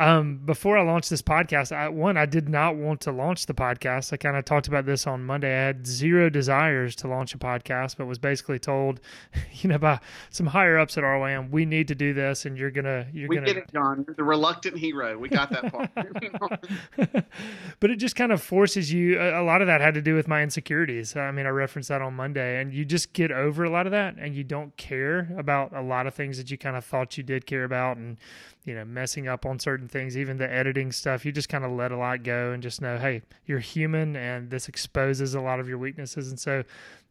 um, 0.00 0.40
before 0.46 0.78
I 0.78 0.82
launched 0.82 1.10
this 1.10 1.20
podcast, 1.20 1.76
I, 1.76 1.90
one, 1.90 2.16
I 2.16 2.24
did 2.24 2.48
not 2.48 2.74
want 2.74 3.02
to 3.02 3.12
launch 3.12 3.44
the 3.44 3.52
podcast. 3.52 4.14
I 4.14 4.16
kind 4.16 4.34
of 4.34 4.46
talked 4.46 4.66
about 4.66 4.86
this 4.86 5.06
on 5.06 5.26
Monday. 5.26 5.52
I 5.52 5.66
had 5.66 5.86
zero 5.86 6.30
desires 6.30 6.96
to 6.96 7.08
launch 7.08 7.34
a 7.34 7.38
podcast, 7.38 7.98
but 7.98 8.06
was 8.06 8.18
basically 8.18 8.58
told, 8.58 9.00
you 9.52 9.68
know, 9.68 9.76
by 9.76 10.00
some 10.30 10.46
higher 10.46 10.78
ups 10.78 10.96
at 10.96 11.04
RYM, 11.04 11.50
we 11.50 11.66
need 11.66 11.86
to 11.88 11.94
do 11.94 12.14
this, 12.14 12.46
and 12.46 12.56
you're 12.56 12.70
gonna, 12.70 13.08
you're 13.12 13.28
we 13.28 13.36
gonna. 13.36 13.46
get 13.46 13.56
it, 13.58 13.72
John. 13.74 14.02
You're 14.06 14.16
the 14.16 14.24
reluctant 14.24 14.78
hero. 14.78 15.18
We 15.18 15.28
got 15.28 15.50
that 15.50 15.70
part. 15.70 15.90
but 17.80 17.90
it 17.90 17.96
just 17.96 18.16
kind 18.16 18.32
of 18.32 18.40
forces 18.40 18.90
you. 18.90 19.20
A, 19.20 19.42
a 19.42 19.44
lot 19.44 19.60
of 19.60 19.66
that 19.66 19.82
had 19.82 19.92
to 19.94 20.02
do 20.02 20.14
with 20.14 20.26
my 20.26 20.42
insecurities. 20.42 21.14
I 21.14 21.30
mean, 21.30 21.44
I 21.44 21.50
referenced 21.50 21.90
that 21.90 22.00
on 22.00 22.14
Monday, 22.14 22.58
and 22.58 22.72
you 22.72 22.86
just 22.86 23.12
get 23.12 23.30
over 23.30 23.64
a 23.64 23.70
lot 23.70 23.86
of 23.86 23.92
that, 23.92 24.16
and 24.16 24.34
you 24.34 24.44
don't 24.44 24.74
care 24.78 25.30
about 25.36 25.74
a 25.76 25.82
lot 25.82 26.06
of 26.06 26.14
things 26.14 26.38
that 26.38 26.50
you 26.50 26.56
kind 26.56 26.76
of 26.76 26.86
thought 26.86 27.18
you 27.18 27.22
did 27.22 27.44
care 27.44 27.64
about, 27.64 27.98
and 27.98 28.16
you 28.64 28.74
know, 28.74 28.84
messing 28.84 29.26
up 29.26 29.46
on 29.46 29.58
certain 29.58 29.88
things, 29.88 30.16
even 30.16 30.36
the 30.36 30.52
editing 30.52 30.92
stuff, 30.92 31.24
you 31.24 31.32
just 31.32 31.48
kind 31.48 31.64
of 31.64 31.72
let 31.72 31.92
a 31.92 31.96
lot 31.96 32.22
go 32.22 32.52
and 32.52 32.62
just 32.62 32.82
know, 32.82 32.98
hey, 32.98 33.22
you're 33.46 33.58
human 33.58 34.16
and 34.16 34.50
this 34.50 34.68
exposes 34.68 35.34
a 35.34 35.40
lot 35.40 35.60
of 35.60 35.68
your 35.68 35.78
weaknesses. 35.78 36.28
And 36.28 36.38
so 36.38 36.62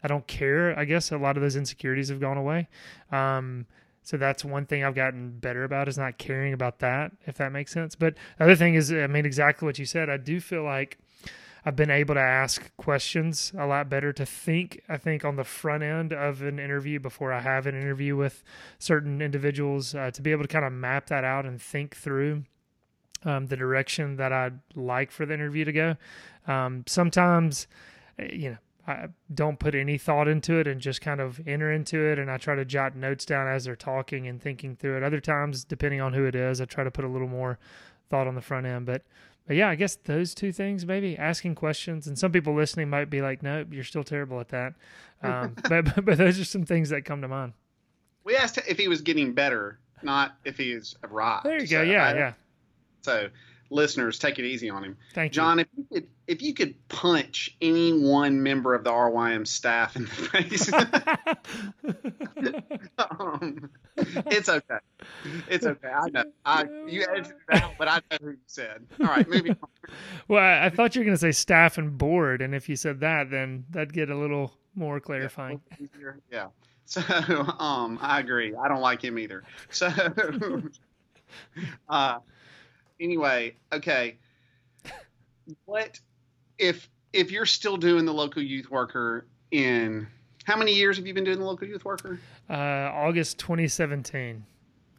I 0.03 0.07
don't 0.07 0.27
care. 0.27 0.77
I 0.77 0.85
guess 0.85 1.11
a 1.11 1.17
lot 1.17 1.37
of 1.37 1.43
those 1.43 1.55
insecurities 1.55 2.09
have 2.09 2.19
gone 2.19 2.37
away. 2.37 2.67
Um, 3.11 3.65
so 4.03 4.17
that's 4.17 4.45
one 4.45 4.65
thing 4.65 4.83
I've 4.83 4.95
gotten 4.95 5.31
better 5.39 5.63
about 5.63 5.87
is 5.87 5.97
not 5.97 6.17
caring 6.17 6.53
about 6.53 6.79
that, 6.79 7.11
if 7.25 7.37
that 7.37 7.51
makes 7.51 7.71
sense. 7.71 7.95
But 7.95 8.15
the 8.37 8.45
other 8.45 8.55
thing 8.55 8.75
is, 8.75 8.91
I 8.91 9.07
mean, 9.07 9.25
exactly 9.25 9.65
what 9.65 9.79
you 9.79 9.85
said. 9.85 10.09
I 10.09 10.17
do 10.17 10.39
feel 10.39 10.63
like 10.63 10.97
I've 11.65 11.75
been 11.75 11.89
able 11.89 12.15
to 12.15 12.21
ask 12.21 12.75
questions 12.77 13.51
a 13.57 13.65
lot 13.65 13.89
better 13.89 14.13
to 14.13 14.25
think, 14.25 14.81
I 14.87 14.97
think, 14.97 15.25
on 15.25 15.35
the 15.35 15.43
front 15.43 15.83
end 15.83 16.13
of 16.13 16.41
an 16.41 16.59
interview 16.59 16.99
before 16.99 17.33
I 17.33 17.41
have 17.41 17.67
an 17.67 17.75
interview 17.75 18.15
with 18.15 18.43
certain 18.77 19.21
individuals 19.21 19.93
uh, 19.93 20.11
to 20.11 20.21
be 20.21 20.31
able 20.31 20.43
to 20.43 20.47
kind 20.47 20.65
of 20.65 20.71
map 20.71 21.07
that 21.07 21.23
out 21.23 21.45
and 21.45 21.61
think 21.61 21.95
through 21.95 22.43
um, 23.25 23.47
the 23.47 23.57
direction 23.57 24.15
that 24.15 24.31
I'd 24.31 24.59
like 24.75 25.11
for 25.11 25.25
the 25.25 25.33
interview 25.33 25.65
to 25.65 25.71
go. 25.71 25.95
Um, 26.47 26.83
sometimes, 26.87 27.67
eh, 28.17 28.29
you 28.31 28.49
know, 28.51 28.57
I 28.87 29.09
don't 29.31 29.59
put 29.59 29.75
any 29.75 29.97
thought 29.99 30.27
into 30.27 30.57
it 30.57 30.67
and 30.67 30.81
just 30.81 31.01
kind 31.01 31.21
of 31.21 31.39
enter 31.45 31.71
into 31.71 31.99
it. 31.99 32.17
And 32.17 32.31
I 32.31 32.37
try 32.37 32.55
to 32.55 32.65
jot 32.65 32.95
notes 32.95 33.23
down 33.23 33.47
as 33.47 33.65
they're 33.65 33.75
talking 33.75 34.27
and 34.27 34.41
thinking 34.41 34.75
through 34.75 34.97
it. 34.97 35.03
Other 35.03 35.19
times, 35.19 35.63
depending 35.63 36.01
on 36.01 36.13
who 36.13 36.25
it 36.25 36.33
is, 36.33 36.59
I 36.59 36.65
try 36.65 36.83
to 36.83 36.91
put 36.91 37.05
a 37.05 37.09
little 37.09 37.27
more 37.27 37.59
thought 38.09 38.25
on 38.25 38.33
the 38.33 38.41
front 38.41 38.65
end. 38.65 38.87
But 38.87 39.03
but 39.49 39.55
yeah, 39.55 39.67
I 39.67 39.73
guess 39.73 39.95
those 39.95 40.35
two 40.35 40.51
things 40.51 40.85
maybe 40.85 41.17
asking 41.17 41.55
questions, 41.55 42.05
and 42.05 42.19
some 42.19 42.31
people 42.31 42.53
listening 42.53 42.87
might 42.87 43.09
be 43.09 43.19
like, 43.19 43.41
"Nope, 43.41 43.69
you're 43.71 43.83
still 43.83 44.03
terrible 44.03 44.39
at 44.39 44.49
that." 44.49 44.75
Um, 45.23 45.55
but, 45.67 46.05
but, 46.05 46.19
those 46.19 46.39
are 46.39 46.45
some 46.45 46.65
things 46.65 46.89
that 46.89 47.03
come 47.03 47.23
to 47.23 47.27
mind. 47.27 47.53
We 48.23 48.35
asked 48.35 48.59
if 48.67 48.77
he 48.77 48.87
was 48.87 49.01
getting 49.01 49.33
better, 49.33 49.79
not 50.03 50.37
if 50.45 50.55
he 50.55 50.71
is 50.71 50.95
arrived. 51.03 51.47
There 51.47 51.59
you 51.59 51.65
go. 51.65 51.81
Yeah, 51.81 52.05
I, 52.05 52.13
yeah. 52.13 52.33
So 53.01 53.29
listeners, 53.69 54.19
take 54.19 54.39
it 54.39 54.45
easy 54.45 54.69
on 54.69 54.83
him. 54.83 54.97
Thank 55.13 55.33
John, 55.33 55.59
you. 55.59 55.63
if 55.63 55.67
you 55.75 55.85
could 55.91 56.07
if 56.27 56.41
you 56.41 56.53
could 56.53 56.87
punch 56.89 57.55
any 57.61 57.91
one 57.91 58.43
member 58.43 58.75
of 58.75 58.83
the 58.83 58.91
RYM 58.91 59.47
staff 59.47 59.95
in 59.95 60.03
the 60.03 60.09
face, 60.09 60.71
um, 63.19 63.69
it's 64.27 64.49
okay. 64.49 64.77
It's 65.49 65.65
okay. 65.65 65.87
I 65.87 66.09
know. 66.09 66.23
I 66.45 66.65
you 66.87 67.05
edited 67.09 67.33
it 67.49 67.63
out, 67.63 67.73
but 67.77 67.87
I 67.87 68.01
know 68.11 68.17
who 68.21 68.29
you 68.31 68.37
said. 68.47 68.85
All 68.99 69.07
right, 69.07 69.27
moving 69.27 69.51
on. 69.51 69.69
Well, 70.27 70.43
I 70.43 70.69
thought 70.69 70.95
you 70.95 71.01
were 71.01 71.05
going 71.05 71.15
to 71.15 71.21
say 71.21 71.31
staff 71.31 71.77
and 71.77 71.97
board, 71.97 72.41
and 72.41 72.53
if 72.53 72.69
you 72.69 72.75
said 72.75 72.99
that, 72.99 73.31
then 73.31 73.65
that'd 73.71 73.93
get 73.93 74.09
a 74.09 74.15
little 74.15 74.53
more 74.75 74.99
clarifying. 74.99 75.61
Yeah. 75.79 76.11
yeah. 76.31 76.47
So, 76.85 77.01
um, 77.59 77.99
I 78.01 78.19
agree. 78.19 78.55
I 78.55 78.67
don't 78.67 78.81
like 78.81 79.03
him 79.03 79.19
either. 79.19 79.43
So, 79.69 79.89
uh, 81.89 82.19
anyway, 82.99 83.55
okay. 83.71 84.17
What 85.65 85.99
if 86.57 86.89
if 87.13 87.31
you're 87.31 87.45
still 87.45 87.77
doing 87.77 88.05
the 88.05 88.13
local 88.13 88.41
youth 88.41 88.69
worker 88.69 89.25
in 89.51 90.07
how 90.43 90.57
many 90.57 90.73
years 90.73 90.97
have 90.97 91.07
you 91.07 91.13
been 91.13 91.23
doing 91.23 91.39
the 91.39 91.45
local 91.45 91.67
youth 91.67 91.85
worker? 91.85 92.19
Uh, 92.49 92.53
August 92.53 93.39
2017 93.39 94.45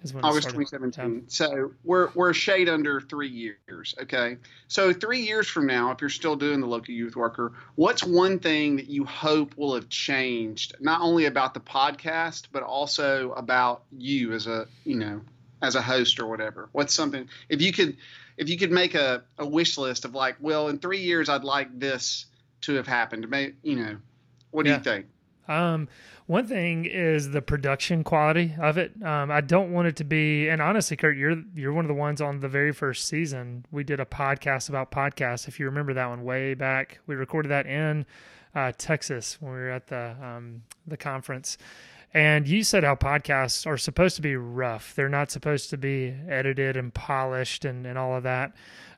is 0.02 0.14
when 0.14 0.24
August 0.24 0.48
2017. 0.48 1.28
So 1.28 1.72
we're 1.84 2.10
we're 2.14 2.30
a 2.30 2.34
shade 2.34 2.68
under 2.68 3.00
three 3.00 3.28
years. 3.28 3.94
Okay, 4.00 4.36
so 4.68 4.92
three 4.92 5.20
years 5.20 5.48
from 5.48 5.66
now, 5.66 5.90
if 5.90 6.00
you're 6.00 6.10
still 6.10 6.36
doing 6.36 6.60
the 6.60 6.66
local 6.66 6.94
youth 6.94 7.16
worker, 7.16 7.52
what's 7.74 8.04
one 8.04 8.38
thing 8.38 8.76
that 8.76 8.88
you 8.88 9.04
hope 9.04 9.56
will 9.56 9.74
have 9.74 9.88
changed, 9.88 10.74
not 10.80 11.00
only 11.00 11.26
about 11.26 11.54
the 11.54 11.60
podcast, 11.60 12.46
but 12.52 12.62
also 12.62 13.32
about 13.32 13.82
you 13.96 14.32
as 14.32 14.46
a 14.46 14.66
you 14.84 14.96
know 14.96 15.20
as 15.62 15.74
a 15.74 15.82
host 15.82 16.18
or 16.20 16.26
whatever? 16.26 16.68
What's 16.72 16.94
something 16.94 17.28
if 17.48 17.60
you 17.60 17.72
could 17.72 17.96
if 18.36 18.48
you 18.48 18.56
could 18.56 18.70
make 18.70 18.94
a, 18.94 19.22
a 19.38 19.46
wish 19.46 19.76
list 19.76 20.04
of 20.04 20.14
like, 20.14 20.36
well, 20.40 20.68
in 20.68 20.78
three 20.78 21.00
years, 21.00 21.28
I'd 21.28 21.44
like 21.44 21.78
this 21.78 22.26
to 22.62 22.74
have 22.74 22.86
happened. 22.86 23.28
May 23.28 23.52
you 23.62 23.76
know, 23.76 23.96
what 24.50 24.64
do 24.64 24.70
Yeah. 24.70 24.78
you 24.78 24.82
think? 24.82 25.06
Um, 25.48 25.88
one 26.26 26.46
thing 26.46 26.84
is 26.86 27.30
the 27.30 27.42
production 27.42 28.04
quality 28.04 28.54
of 28.60 28.78
it. 28.78 28.92
Um, 29.02 29.32
I 29.32 29.40
don't 29.40 29.72
want 29.72 29.88
it 29.88 29.96
to 29.96 30.04
be, 30.04 30.48
and 30.48 30.62
honestly, 30.62 30.96
Kurt, 30.96 31.16
you're 31.16 31.42
you're 31.56 31.72
one 31.72 31.84
of 31.84 31.88
the 31.88 31.94
ones 31.94 32.20
on 32.20 32.38
the 32.38 32.48
very 32.48 32.72
first 32.72 33.08
season. 33.08 33.64
We 33.72 33.82
did 33.82 33.98
a 33.98 34.04
podcast 34.04 34.68
about 34.68 34.92
podcasts. 34.92 35.48
If 35.48 35.58
you 35.58 35.66
remember 35.66 35.92
that 35.94 36.06
one 36.08 36.22
way 36.22 36.54
back, 36.54 37.00
we 37.06 37.16
recorded 37.16 37.48
that 37.48 37.66
in 37.66 38.06
uh, 38.54 38.70
Texas 38.78 39.38
when 39.40 39.52
we 39.52 39.58
were 39.58 39.70
at 39.70 39.88
the 39.88 40.14
um, 40.22 40.62
the 40.86 40.96
conference. 40.96 41.58
And 42.12 42.48
you 42.48 42.64
said 42.64 42.82
how 42.82 42.96
podcasts 42.96 43.66
are 43.66 43.78
supposed 43.78 44.16
to 44.16 44.22
be 44.22 44.34
rough. 44.34 44.94
They're 44.94 45.08
not 45.08 45.30
supposed 45.30 45.70
to 45.70 45.76
be 45.76 46.14
edited 46.28 46.76
and 46.76 46.92
polished 46.92 47.64
and, 47.64 47.86
and 47.86 47.96
all 47.96 48.16
of 48.16 48.24
that. 48.24 48.52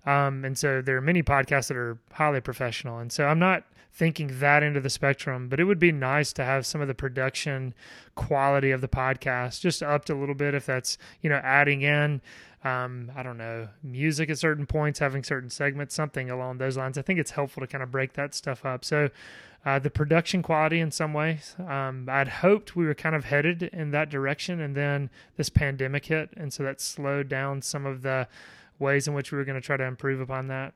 Um, 0.07 0.45
and 0.45 0.57
so 0.57 0.81
there 0.81 0.97
are 0.97 1.03
many 1.03 1.23
podcasts 1.23 1.69
that 1.69 1.77
are 1.77 1.99
highly 2.13 2.41
professional. 2.41 2.99
And 2.99 3.13
so 3.13 3.27
I'm 3.27 3.39
not 3.39 3.65
thinking 3.93 4.41
that 4.41 4.63
into 4.63 4.81
the 4.81 4.89
spectrum, 4.89 5.49
but 5.49 5.61
it 5.61 5.65
would 5.65 5.79
be 5.79 5.93
nice 5.93 6.33
to 6.33 6.45
have 6.45 6.65
some 6.65 6.81
of 6.81 6.89
the 6.89 6.95
production 6.95 7.75
quality 8.15 8.71
of 8.71 8.81
the 8.81 8.89
podcast 8.89 9.61
just 9.61 9.83
upped 9.83 10.09
a 10.09 10.15
little 10.15 10.35
bit 10.35 10.55
if 10.55 10.65
that's, 10.65 10.97
you 11.21 11.29
know, 11.29 11.41
adding 11.45 11.83
in, 11.83 12.23
um, 12.65 13.11
I 13.17 13.23
don't 13.23 13.39
know, 13.39 13.69
music 13.83 14.31
at 14.31 14.39
certain 14.39 14.67
points, 14.67 14.99
having 15.01 15.25
certain 15.25 15.51
segments, 15.51 15.95
something 15.95 16.31
along 16.31 16.59
those 16.59 16.77
lines. 16.77 16.97
I 16.97 17.03
think 17.03 17.19
it's 17.19 17.33
helpful 17.33 17.61
to 17.61 17.67
kind 17.67 17.83
of 17.83 17.91
break 17.91 18.13
that 18.15 18.35
stuff 18.35 18.65
up. 18.65 18.85
So, 18.85 19.11
uh, 19.65 19.79
the 19.79 19.91
production 19.91 20.43
quality 20.43 20.81
in 20.81 20.91
some 20.91 21.13
ways. 21.13 21.55
Um, 21.59 22.09
I'd 22.11 22.29
hoped 22.29 22.75
we 22.75 22.85
were 22.85 22.95
kind 22.95 23.15
of 23.15 23.25
headed 23.25 23.63
in 23.63 23.91
that 23.93 24.11
direction, 24.11 24.61
and 24.61 24.77
then 24.77 25.11
this 25.37 25.49
pandemic 25.49 26.07
hit, 26.07 26.31
and 26.37 26.53
so 26.53 26.63
that 26.65 26.81
slowed 26.81 27.29
down 27.29 27.63
some 27.63 27.87
of 27.87 28.03
the 28.03 28.27
ways 28.79 29.07
in 29.07 29.15
which 29.15 29.31
we 29.31 29.39
were 29.39 29.45
going 29.45 29.61
to 29.61 29.65
try 29.65 29.77
to 29.77 29.85
improve 29.85 30.21
upon 30.21 30.49
that. 30.49 30.75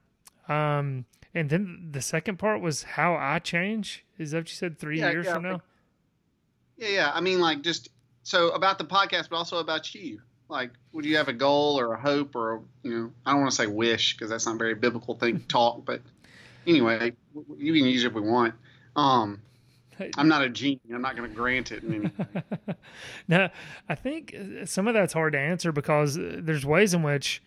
Um, 0.49 1.05
and 1.35 1.51
then 1.51 1.89
the 1.91 2.01
second 2.01 2.39
part 2.39 2.61
was 2.61 2.85
how 2.85 3.15
I 3.17 3.41
change. 3.41 4.05
Is 4.19 4.31
that 4.31 4.39
what 4.39 4.51
you 4.51 4.55
said? 4.55 4.79
Three 4.79 5.01
Yeah, 5.01 5.11
years 5.11 5.27
yeah, 5.27 5.35
from 5.35 5.43
now? 5.43 5.63
Yeah, 6.77 6.89
yeah. 6.89 7.11
I 7.13 7.21
mean, 7.21 7.41
like, 7.41 7.63
just 7.63 7.91
so 8.23 8.51
about 8.51 8.79
the 8.79 8.85
podcast, 8.85 9.29
but 9.31 9.37
also 9.37 9.59
about 9.59 9.95
you. 9.95 10.21
Like, 10.49 10.71
would 10.93 11.05
you 11.05 11.17
have 11.17 11.29
a 11.29 11.33
goal 11.33 11.79
or 11.79 11.95
a 11.95 12.01
hope 12.01 12.37
or, 12.37 12.55
a, 12.55 12.61
you 12.83 12.91
know, 12.91 13.13
I 13.25 13.33
don't 13.33 13.41
want 13.41 13.51
to 13.51 13.57
say 13.57 13.67
wish 13.67 14.15
because 14.15 14.31
that's 14.31 14.47
not 14.47 14.55
a 14.55 14.59
very 14.59 14.75
biblical 14.75 15.15
thing 15.15 15.41
to 15.41 15.47
talk, 15.49 15.85
but 15.85 16.03
anyway, 16.67 17.13
you 17.57 17.73
can 17.73 17.85
use 17.85 18.05
it 18.05 18.09
if 18.09 18.13
we 18.13 18.21
want. 18.21 18.55
Um, 18.95 19.43
I'm 20.17 20.29
not 20.29 20.43
a 20.43 20.49
genie. 20.49 20.81
I'm 20.93 21.03
not 21.03 21.17
going 21.17 21.29
to 21.29 21.35
grant 21.35 21.73
it. 21.73 21.83
no, 23.29 23.49
I 23.89 23.95
think 23.95 24.35
uh, 24.35 24.67
some 24.67 24.89
of 24.89 24.95
that's 24.95 25.13
hard 25.13 25.33
to 25.33 25.39
answer 25.39 25.73
because 25.73 26.19
uh, 26.19 26.37
there's 26.39 26.67
ways 26.67 26.95
in 26.95 27.03
which 27.03 27.43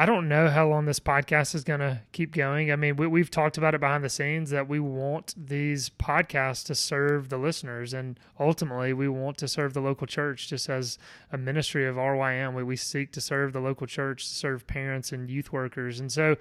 I 0.00 0.06
don't 0.06 0.28
know 0.28 0.48
how 0.48 0.68
long 0.68 0.84
this 0.84 1.00
podcast 1.00 1.56
is 1.56 1.64
going 1.64 1.80
to 1.80 2.00
keep 2.12 2.32
going. 2.32 2.70
I 2.70 2.76
mean, 2.76 2.94
we, 2.94 3.08
we've 3.08 3.32
talked 3.32 3.58
about 3.58 3.74
it 3.74 3.80
behind 3.80 4.04
the 4.04 4.08
scenes 4.08 4.50
that 4.50 4.68
we 4.68 4.78
want 4.78 5.34
these 5.36 5.90
podcasts 5.90 6.64
to 6.66 6.76
serve 6.76 7.30
the 7.30 7.36
listeners, 7.36 7.92
and 7.92 8.16
ultimately, 8.38 8.92
we 8.92 9.08
want 9.08 9.38
to 9.38 9.48
serve 9.48 9.74
the 9.74 9.80
local 9.80 10.06
church. 10.06 10.48
Just 10.48 10.68
as 10.68 10.98
a 11.32 11.36
ministry 11.36 11.84
of 11.84 11.96
RYM, 11.96 12.54
we, 12.54 12.62
we 12.62 12.76
seek 12.76 13.10
to 13.10 13.20
serve 13.20 13.52
the 13.52 13.58
local 13.58 13.88
church, 13.88 14.24
serve 14.24 14.68
parents 14.68 15.10
and 15.10 15.28
youth 15.28 15.52
workers, 15.52 15.98
and 15.98 16.12
so 16.12 16.36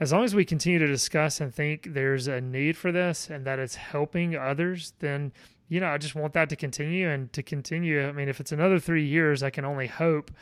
as 0.00 0.12
long 0.12 0.24
as 0.24 0.34
we 0.34 0.44
continue 0.44 0.80
to 0.80 0.86
discuss 0.86 1.40
and 1.40 1.54
think 1.54 1.92
there's 1.92 2.26
a 2.26 2.40
need 2.40 2.76
for 2.76 2.90
this 2.90 3.30
and 3.30 3.44
that 3.44 3.58
it's 3.58 3.76
helping 3.76 4.34
others, 4.34 4.94
then 4.98 5.30
you 5.68 5.78
know 5.78 5.90
I 5.90 5.98
just 5.98 6.16
want 6.16 6.32
that 6.32 6.48
to 6.48 6.56
continue 6.56 7.08
and 7.08 7.32
to 7.34 7.42
continue. 7.44 8.04
I 8.04 8.10
mean, 8.10 8.28
if 8.28 8.40
it's 8.40 8.50
another 8.50 8.80
three 8.80 9.06
years, 9.06 9.44
I 9.44 9.50
can 9.50 9.64
only 9.64 9.86
hope 9.86 10.32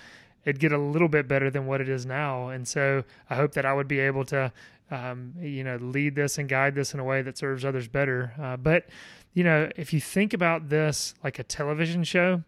it'd 0.48 0.60
get 0.60 0.72
a 0.72 0.78
little 0.78 1.08
bit 1.08 1.28
better 1.28 1.50
than 1.50 1.66
what 1.66 1.82
it 1.82 1.90
is 1.90 2.06
now. 2.06 2.48
And 2.48 2.66
so 2.66 3.04
I 3.28 3.34
hope 3.34 3.52
that 3.52 3.66
I 3.66 3.74
would 3.74 3.86
be 3.86 4.00
able 4.00 4.24
to, 4.26 4.50
um, 4.90 5.34
you 5.38 5.62
know, 5.62 5.76
lead 5.76 6.14
this 6.14 6.38
and 6.38 6.48
guide 6.48 6.74
this 6.74 6.94
in 6.94 7.00
a 7.00 7.04
way 7.04 7.20
that 7.20 7.36
serves 7.36 7.66
others 7.66 7.86
better. 7.86 8.32
Uh, 8.40 8.56
but 8.56 8.86
you 9.34 9.44
know, 9.44 9.70
if 9.76 9.92
you 9.92 10.00
think 10.00 10.32
about 10.32 10.70
this 10.70 11.14
like 11.22 11.38
a 11.38 11.42
television 11.42 12.02
show, 12.02 12.44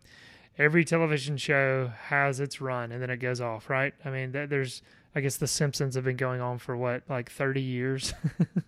every 0.57 0.83
television 0.83 1.37
show 1.37 1.93
has 2.05 2.41
its 2.41 2.59
run 2.59 2.91
and 2.91 3.03
then 3.03 3.11
it 3.11 3.19
goes 3.19 3.41
off, 3.43 3.69
right? 3.69 3.93
I 4.03 4.09
mean, 4.09 4.33
th- 4.33 4.49
there's 4.49 4.81
I 5.15 5.21
guess 5.21 5.37
The 5.37 5.47
Simpsons 5.47 5.95
have 5.97 6.05
been 6.05 6.17
going 6.17 6.41
on 6.41 6.59
for 6.59 6.77
what, 6.77 7.03
like 7.09 7.31
30 7.31 7.61
years? 7.61 8.15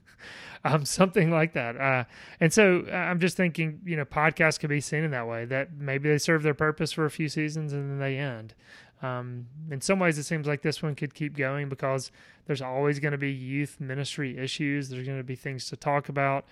um, 0.65 0.85
something 0.85 1.31
like 1.31 1.53
that. 1.53 1.77
Uh, 1.77 2.05
and 2.41 2.53
so 2.53 2.85
uh, 2.91 2.95
I'm 2.95 3.21
just 3.21 3.37
thinking, 3.37 3.81
you 3.85 3.97
know, 3.97 4.05
podcasts 4.05 4.59
could 4.59 4.71
be 4.71 4.81
seen 4.81 5.05
in 5.05 5.13
that 5.13 5.27
way 5.27 5.45
that 5.47 5.73
maybe 5.73 6.09
they 6.09 6.19
serve 6.19 6.43
their 6.43 6.55
purpose 6.55 6.93
for 6.93 7.05
a 7.05 7.11
few 7.11 7.29
seasons 7.29 7.73
and 7.73 7.91
then 7.91 7.99
they 7.99 8.19
end. 8.19 8.55
Um, 9.03 9.47
in 9.71 9.81
some 9.81 9.99
ways, 9.99 10.17
it 10.17 10.23
seems 10.23 10.47
like 10.47 10.63
this 10.63 10.83
one 10.83 10.95
could 10.95 11.13
keep 11.13 11.37
going 11.37 11.69
because 11.69 12.13
there's 12.47 12.63
always 12.63 13.01
going 13.01 13.13
to 13.13 13.19
be 13.19 13.33
youth 13.33 13.79
ministry 13.81 14.39
issues. 14.39 14.89
There's 14.89 15.07
going 15.07 15.19
to 15.19 15.25
be 15.25 15.35
things 15.35 15.69
to 15.71 15.77
talk 15.77 16.09
about, 16.09 16.47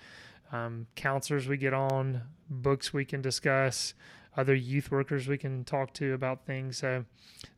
um, 0.51 0.87
counselors 0.95 1.47
we 1.47 1.55
get 1.57 1.73
on, 1.73 2.21
books 2.49 2.93
we 2.93 3.05
can 3.05 3.21
discuss, 3.21 3.93
other 4.35 4.53
youth 4.53 4.91
workers 4.91 5.27
we 5.27 5.37
can 5.37 5.63
talk 5.63 5.93
to 5.93 6.13
about 6.13 6.45
things. 6.45 6.77
So 6.77 7.05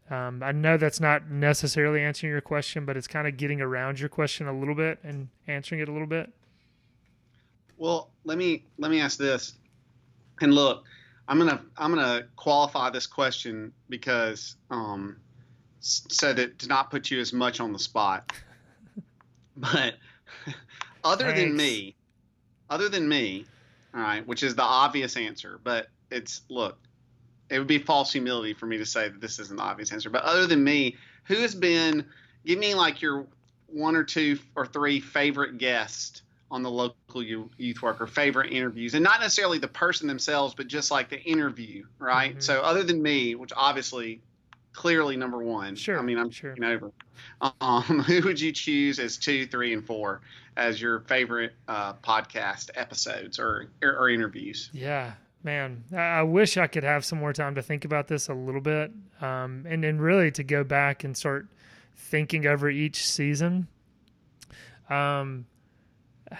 um, 0.10 0.44
I 0.44 0.52
know 0.52 0.78
that's 0.78 1.00
not 1.00 1.30
necessarily 1.30 2.02
answering 2.02 2.32
your 2.32 2.42
question, 2.42 2.86
but 2.86 2.96
it's 2.96 3.08
kind 3.08 3.28
of 3.28 3.36
getting 3.36 3.62
around 3.62 4.00
your 4.00 4.10
question 4.10 4.48
a 4.48 4.58
little 4.58 4.76
bit 4.76 5.00
and 5.04 5.30
answering 5.48 5.82
it 5.82 5.90
a 5.90 5.92
little 5.92 6.08
bit. 6.08 6.32
Well, 7.78 8.12
let 8.24 8.38
me 8.38 8.64
let 8.78 8.92
me 8.92 9.02
ask 9.02 9.18
this. 9.18 9.56
And 10.42 10.54
look, 10.54 10.86
I'm 11.27 11.38
gonna 11.38 11.62
I'm 11.77 11.94
gonna 11.94 12.24
qualify 12.36 12.89
this 12.89 13.08
question 13.08 13.74
because 13.89 14.56
um, 14.70 15.18
so 15.80 16.34
that 16.34 16.60
to 16.60 16.68
not 16.68 16.92
put 16.92 17.12
you 17.12 17.20
as 17.20 17.34
much 17.34 17.60
on 17.60 17.74
the 17.74 17.80
spot. 17.80 18.32
But 19.56 19.98
other 21.03 21.32
than 21.32 21.56
me, 21.56 21.96
other 22.72 22.89
than 22.89 23.08
me, 23.08 23.46
all 23.94 24.01
right, 24.01 24.25
which 24.25 24.42
is 24.42 24.56
the 24.56 24.63
obvious 24.63 25.15
answer, 25.15 25.60
but 25.63 25.89
it's 26.10 26.42
look, 26.50 26.80
it 27.51 27.60
would 27.60 27.68
be 27.68 27.77
false 27.77 28.12
humility 28.12 28.56
for 28.56 28.65
me 28.65 28.80
to 28.80 28.86
say 28.88 29.10
that 29.10 29.22
this 29.22 29.38
isn't 29.38 29.56
the 29.56 29.62
obvious 29.62 29.94
answer. 29.94 30.10
But 30.10 30.24
other 30.24 30.48
than 30.48 30.63
me, 30.63 30.96
who 31.25 31.36
has 31.36 31.53
been? 31.53 32.08
Give 32.48 32.58
me 32.58 32.74
like 32.74 33.03
your 33.03 33.27
one 33.68 33.96
or 33.96 34.03
two 34.03 34.39
or 34.56 34.65
three 34.65 35.00
favorite 35.00 35.60
guests 35.60 36.23
on 36.53 36.62
the 36.62 36.69
local 36.69 37.24
youth 37.24 37.81
worker 37.81 38.05
favorite 38.05 38.51
interviews 38.53 38.93
and 38.93 39.03
not 39.03 39.19
necessarily 39.19 39.57
the 39.57 39.67
person 39.67 40.07
themselves 40.07 40.53
but 40.53 40.67
just 40.67 40.91
like 40.91 41.10
the 41.10 41.19
interview 41.24 41.83
right 41.98 42.38
Mhm. 42.38 42.43
so 42.43 42.62
other 42.62 42.83
than 42.83 43.01
me 43.01 43.33
which 43.36 43.51
obviously 43.57 44.22
clearly 44.72 45.17
number 45.17 45.39
one 45.39 45.75
Sure, 45.75 45.98
i 46.00 46.01
mean 46.03 46.19
i'm 46.19 46.29
sure. 46.29 46.55
over 46.63 46.91
um, 47.60 47.81
who 48.07 48.22
would 48.22 48.39
you 48.39 48.51
choose 48.51 49.00
as 49.00 49.17
two 49.17 49.48
three 49.48 49.74
and 49.74 49.83
four 49.86 50.22
as 50.55 50.79
your 50.79 51.00
favorite 51.01 51.53
uh, 51.67 51.93
podcast 51.95 52.69
episodes 52.75 53.39
or, 53.39 53.69
or 53.81 53.98
or 53.98 54.10
interviews 54.10 54.69
Yeah, 54.74 55.13
man. 55.43 55.83
I 55.91 56.19
I 56.19 56.22
wish 56.22 56.57
I 56.57 56.67
could 56.67 56.83
have 56.83 57.03
some 57.03 57.17
more 57.19 57.33
time 57.33 57.55
to 57.55 57.62
think 57.63 57.83
about 57.86 58.07
this 58.07 58.29
a 58.29 58.33
little 58.36 58.62
bit, 58.62 58.91
um, 59.22 59.65
and 59.67 59.83
then 59.83 59.98
really 60.00 60.29
to 60.31 60.43
go 60.43 60.63
back 60.63 61.03
and 61.03 61.17
start 61.17 61.48
thinking 61.98 62.45
over 62.45 62.69
each 62.69 63.07
season. 63.07 63.67
Um, 64.89 65.45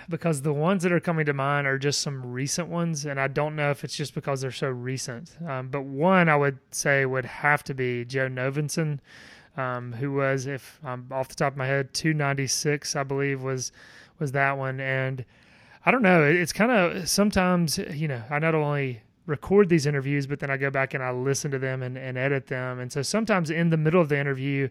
because 0.10 0.42
the 0.42 0.54
ones 0.54 0.84
that 0.84 0.92
are 0.92 1.00
coming 1.00 1.26
to 1.26 1.34
mind 1.34 1.68
are 1.68 1.78
just 1.78 2.02
some 2.02 2.32
recent 2.32 2.68
ones, 2.68 3.06
and 3.06 3.20
I 3.20 3.28
don't 3.28 3.56
know 3.56 3.72
if 3.72 3.84
it's 3.84 3.96
just 3.96 4.14
because 4.14 4.42
they're 4.42 4.52
so 4.52 4.70
recent. 4.70 5.36
Um, 5.48 5.70
but 5.70 5.84
one 5.84 6.30
I 6.30 6.36
would 6.36 6.60
say 6.72 7.06
would 7.06 7.26
have 7.26 7.64
to 7.66 7.74
be 7.74 8.06
Joe 8.06 8.28
Novenson, 8.28 9.00
um, 9.58 9.94
who 9.94 10.14
was, 10.14 10.48
if 10.48 10.80
I'm 10.84 11.08
off 11.12 11.30
the 11.30 11.36
top 11.36 11.54
of 11.54 11.58
my 11.58 11.68
head, 11.68 11.94
296, 11.94 12.96
I 12.96 13.04
believe 13.04 13.42
was 13.42 13.72
was 14.20 14.32
that 14.32 14.58
one, 14.58 14.80
and 14.80 15.26
I 15.86 15.92
don't 15.92 16.02
know. 16.02 16.24
It's 16.24 16.54
kind 16.54 16.72
of 16.72 17.10
sometimes, 17.10 17.78
you 17.78 18.08
know, 18.08 18.22
I 18.30 18.40
not 18.40 18.56
only 18.56 19.02
record 19.26 19.70
these 19.70 19.86
interviews, 19.86 20.28
but 20.28 20.40
then 20.40 20.50
I 20.50 20.58
go 20.58 20.70
back 20.70 20.94
and 20.94 21.04
I 21.04 21.12
listen 21.12 21.52
to 21.52 21.60
them 21.60 21.82
and, 21.82 21.98
and 21.98 22.18
edit 22.18 22.48
them. 22.48 22.80
And 22.80 22.92
so 22.92 23.02
sometimes 23.02 23.50
in 23.50 23.70
the 23.70 23.78
middle 23.78 24.02
of 24.02 24.10
the 24.10 24.20
interview, 24.20 24.70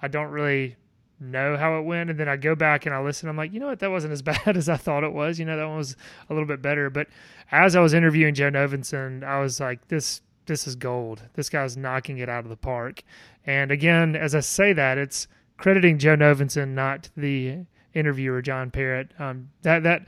I 0.00 0.08
don't 0.08 0.30
really 0.30 0.76
know 1.22 1.56
how 1.56 1.78
it 1.78 1.82
went. 1.82 2.10
And 2.10 2.18
then 2.18 2.28
I 2.28 2.36
go 2.36 2.54
back 2.54 2.86
and 2.86 2.94
I 2.94 3.00
listen. 3.00 3.28
I'm 3.28 3.36
like, 3.36 3.52
you 3.52 3.60
know 3.60 3.68
what? 3.68 3.78
That 3.78 3.90
wasn't 3.90 4.12
as 4.12 4.22
bad 4.22 4.56
as 4.56 4.68
I 4.68 4.76
thought 4.76 5.04
it 5.04 5.12
was. 5.12 5.38
You 5.38 5.44
know, 5.44 5.56
that 5.56 5.66
one 5.66 5.76
was 5.76 5.96
a 6.28 6.32
little 6.32 6.46
bit 6.46 6.62
better. 6.62 6.90
But 6.90 7.08
as 7.50 7.76
I 7.76 7.80
was 7.80 7.94
interviewing 7.94 8.34
Joe 8.34 8.50
Novenson, 8.50 9.24
I 9.24 9.40
was 9.40 9.60
like, 9.60 9.88
this, 9.88 10.20
this 10.46 10.66
is 10.66 10.74
gold. 10.74 11.22
This 11.34 11.48
guy's 11.48 11.76
knocking 11.76 12.18
it 12.18 12.28
out 12.28 12.44
of 12.44 12.50
the 12.50 12.56
park. 12.56 13.02
And 13.46 13.70
again, 13.70 14.16
as 14.16 14.34
I 14.34 14.40
say 14.40 14.72
that, 14.72 14.98
it's 14.98 15.28
crediting 15.56 15.98
Joe 15.98 16.16
Novenson, 16.16 16.74
not 16.74 17.08
the 17.16 17.58
interviewer, 17.94 18.42
John 18.42 18.70
Perritt. 18.70 19.12
Um, 19.18 19.50
that, 19.62 19.82
that, 19.82 20.06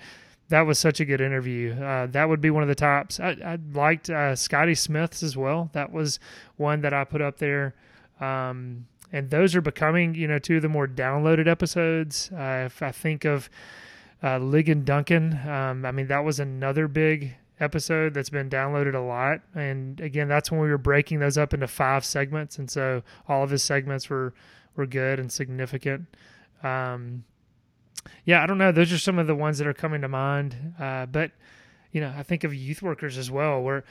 that 0.48 0.62
was 0.62 0.78
such 0.78 1.00
a 1.00 1.04
good 1.04 1.20
interview. 1.20 1.74
Uh, 1.74 2.06
that 2.06 2.28
would 2.28 2.40
be 2.40 2.50
one 2.50 2.62
of 2.62 2.68
the 2.68 2.74
tops. 2.74 3.18
I, 3.20 3.36
I 3.44 3.58
liked 3.72 4.10
uh, 4.10 4.36
Scotty 4.36 4.74
Smith's 4.74 5.22
as 5.22 5.36
well. 5.36 5.70
That 5.72 5.92
was 5.92 6.18
one 6.56 6.80
that 6.82 6.92
I 6.92 7.04
put 7.04 7.22
up 7.22 7.38
there. 7.38 7.74
Um, 8.20 8.86
and 9.14 9.30
those 9.30 9.54
are 9.54 9.60
becoming, 9.60 10.16
you 10.16 10.26
know, 10.26 10.40
two 10.40 10.56
of 10.56 10.62
the 10.62 10.68
more 10.68 10.88
downloaded 10.88 11.46
episodes. 11.46 12.32
Uh, 12.32 12.64
if 12.66 12.82
I 12.82 12.90
think 12.90 13.24
of 13.24 13.48
uh, 14.24 14.40
Ligon 14.40 14.84
Duncan, 14.84 15.38
um, 15.48 15.86
I 15.86 15.92
mean, 15.92 16.08
that 16.08 16.24
was 16.24 16.40
another 16.40 16.88
big 16.88 17.36
episode 17.60 18.12
that's 18.12 18.30
been 18.30 18.50
downloaded 18.50 18.96
a 18.96 18.98
lot. 18.98 19.40
And 19.54 20.00
again, 20.00 20.26
that's 20.26 20.50
when 20.50 20.60
we 20.60 20.68
were 20.68 20.78
breaking 20.78 21.20
those 21.20 21.38
up 21.38 21.54
into 21.54 21.68
five 21.68 22.04
segments. 22.04 22.58
And 22.58 22.68
so 22.68 23.04
all 23.28 23.44
of 23.44 23.50
his 23.50 23.62
segments 23.62 24.10
were 24.10 24.34
were 24.74 24.84
good 24.84 25.20
and 25.20 25.30
significant. 25.30 26.08
Um, 26.64 27.22
yeah, 28.24 28.42
I 28.42 28.46
don't 28.46 28.58
know. 28.58 28.72
Those 28.72 28.92
are 28.92 28.98
some 28.98 29.20
of 29.20 29.28
the 29.28 29.36
ones 29.36 29.58
that 29.58 29.68
are 29.68 29.74
coming 29.74 30.00
to 30.00 30.08
mind. 30.08 30.74
Uh, 30.76 31.06
but 31.06 31.30
you 31.92 32.00
know, 32.00 32.12
I 32.18 32.24
think 32.24 32.42
of 32.42 32.52
youth 32.52 32.82
workers 32.82 33.16
as 33.16 33.30
well. 33.30 33.62
Where, 33.62 33.84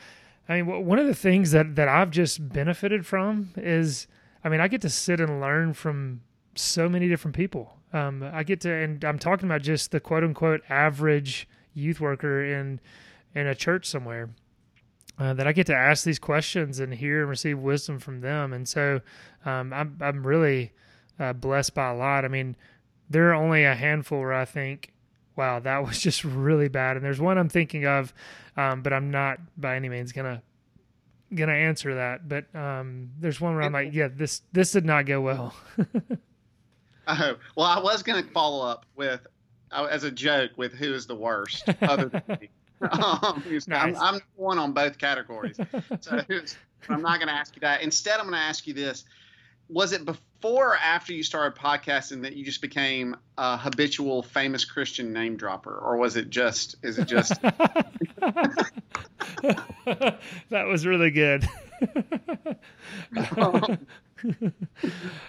I 0.50 0.62
mean, 0.62 0.86
one 0.86 1.00
of 1.00 1.08
the 1.08 1.15
things 1.15 1.51
that 1.51 1.77
that 1.77 1.88
I've 1.88 2.12
just 2.12 2.50
benefited 2.50 3.06
from 3.06 3.53
is, 3.56 4.08
I 4.43 4.50
mean, 4.50 4.59
I 4.59 4.67
get 4.67 4.81
to 4.81 4.89
sit 4.89 5.19
and 5.19 5.39
learn 5.39 5.73
from 5.73 6.21
so 6.55 6.89
many 6.89 7.07
different 7.07 7.35
people. 7.35 7.77
Um, 7.93 8.23
I 8.33 8.43
get 8.43 8.62
to, 8.62 8.73
and 8.73 9.03
I'm 9.03 9.19
talking 9.19 9.47
about 9.47 9.62
just 9.62 9.91
the 9.91 10.00
quote 10.00 10.23
unquote 10.23 10.62
average 10.69 11.47
youth 11.73 12.00
worker 12.00 12.43
in 12.43 12.79
in 13.35 13.47
a 13.47 13.55
church 13.55 13.85
somewhere. 13.85 14.29
Uh, 15.19 15.31
that 15.31 15.45
I 15.45 15.51
get 15.51 15.67
to 15.67 15.75
ask 15.75 16.03
these 16.03 16.17
questions 16.17 16.79
and 16.79 16.91
hear 16.91 17.21
and 17.21 17.29
receive 17.29 17.59
wisdom 17.59 18.00
from 18.00 18.21
them, 18.21 18.51
and 18.51 18.67
so 18.67 19.01
um, 19.45 19.71
I'm 19.71 19.97
I'm 20.01 20.25
really 20.25 20.73
uh, 21.19 21.33
blessed 21.33 21.75
by 21.75 21.91
a 21.91 21.95
lot. 21.95 22.25
I 22.25 22.29
mean, 22.29 22.55
there 23.09 23.29
are 23.29 23.35
only 23.35 23.63
a 23.63 23.75
handful 23.75 24.19
where 24.19 24.33
I 24.33 24.45
think, 24.45 24.91
wow, 25.35 25.59
that 25.59 25.83
was 25.85 26.00
just 26.00 26.23
really 26.23 26.67
bad. 26.67 26.97
And 26.97 27.05
there's 27.05 27.21
one 27.21 27.38
I'm 27.38 27.50
thinking 27.50 27.85
of, 27.85 28.13
um, 28.57 28.81
but 28.81 28.91
I'm 28.91 29.12
not 29.12 29.39
by 29.55 29.75
any 29.75 29.88
means 29.89 30.12
gonna 30.12 30.41
gonna 31.36 31.54
answer 31.54 31.96
that. 31.96 32.28
But 32.28 32.54
um, 32.56 33.12
there's 33.20 33.40
one 33.42 33.56
where 33.56 33.63
I'm 33.63 33.74
like, 33.74 33.94
yeah, 33.94 34.10
this 34.13 34.42
this 34.52 34.72
did 34.72 34.86
not 34.86 35.06
go 35.06 35.22
well. 35.22 35.56
oh 37.08 37.36
well, 37.56 37.68
I 37.68 37.80
was 37.80 38.04
gonna 38.04 38.24
follow 38.34 38.66
up 38.66 38.86
with 38.96 39.25
uh, 39.72 39.88
as 39.90 40.04
a 40.04 40.12
joke 40.12 40.52
with 40.58 40.74
who 40.74 40.94
is 40.94 41.08
the 41.08 41.16
worst 41.16 41.70
other 41.82 42.10
than 42.10 42.24
me. 42.42 42.50
Um, 42.92 43.42
nice. 43.48 43.72
I'm, 43.72 43.96
I'm 43.96 44.22
one 44.36 44.60
on 44.60 44.74
both 44.74 44.98
categories, 44.98 45.56
so 46.02 46.22
I'm 46.90 47.02
not 47.02 47.18
going 47.20 47.30
to 47.30 47.34
ask 47.34 47.56
you 47.56 47.62
that. 47.62 47.82
Instead, 47.82 48.20
I'm 48.20 48.25
going 48.25 48.34
to 48.34 48.40
ask 48.40 48.68
you 48.68 48.74
this: 48.74 49.06
Was 49.70 49.94
it 49.94 50.04
before 50.04 50.22
or 50.43 50.75
after 50.75 51.13
you 51.13 51.23
started 51.23 51.59
podcasting 51.59 52.21
that 52.23 52.35
you 52.35 52.43
just 52.43 52.62
became 52.62 53.15
a 53.38 53.57
habitual 53.57 54.23
famous 54.23 54.65
Christian 54.65 55.13
name 55.13 55.38
dropper, 55.38 55.75
or 55.75 55.97
was 55.97 56.15
it 56.15 56.29
just? 56.29 56.75
Is 56.83 57.00
it 57.00 57.07
just? 57.07 57.41
that 59.41 60.17
was 60.50 60.85
really 60.85 61.12
good. 61.12 61.47
um, 63.38 63.77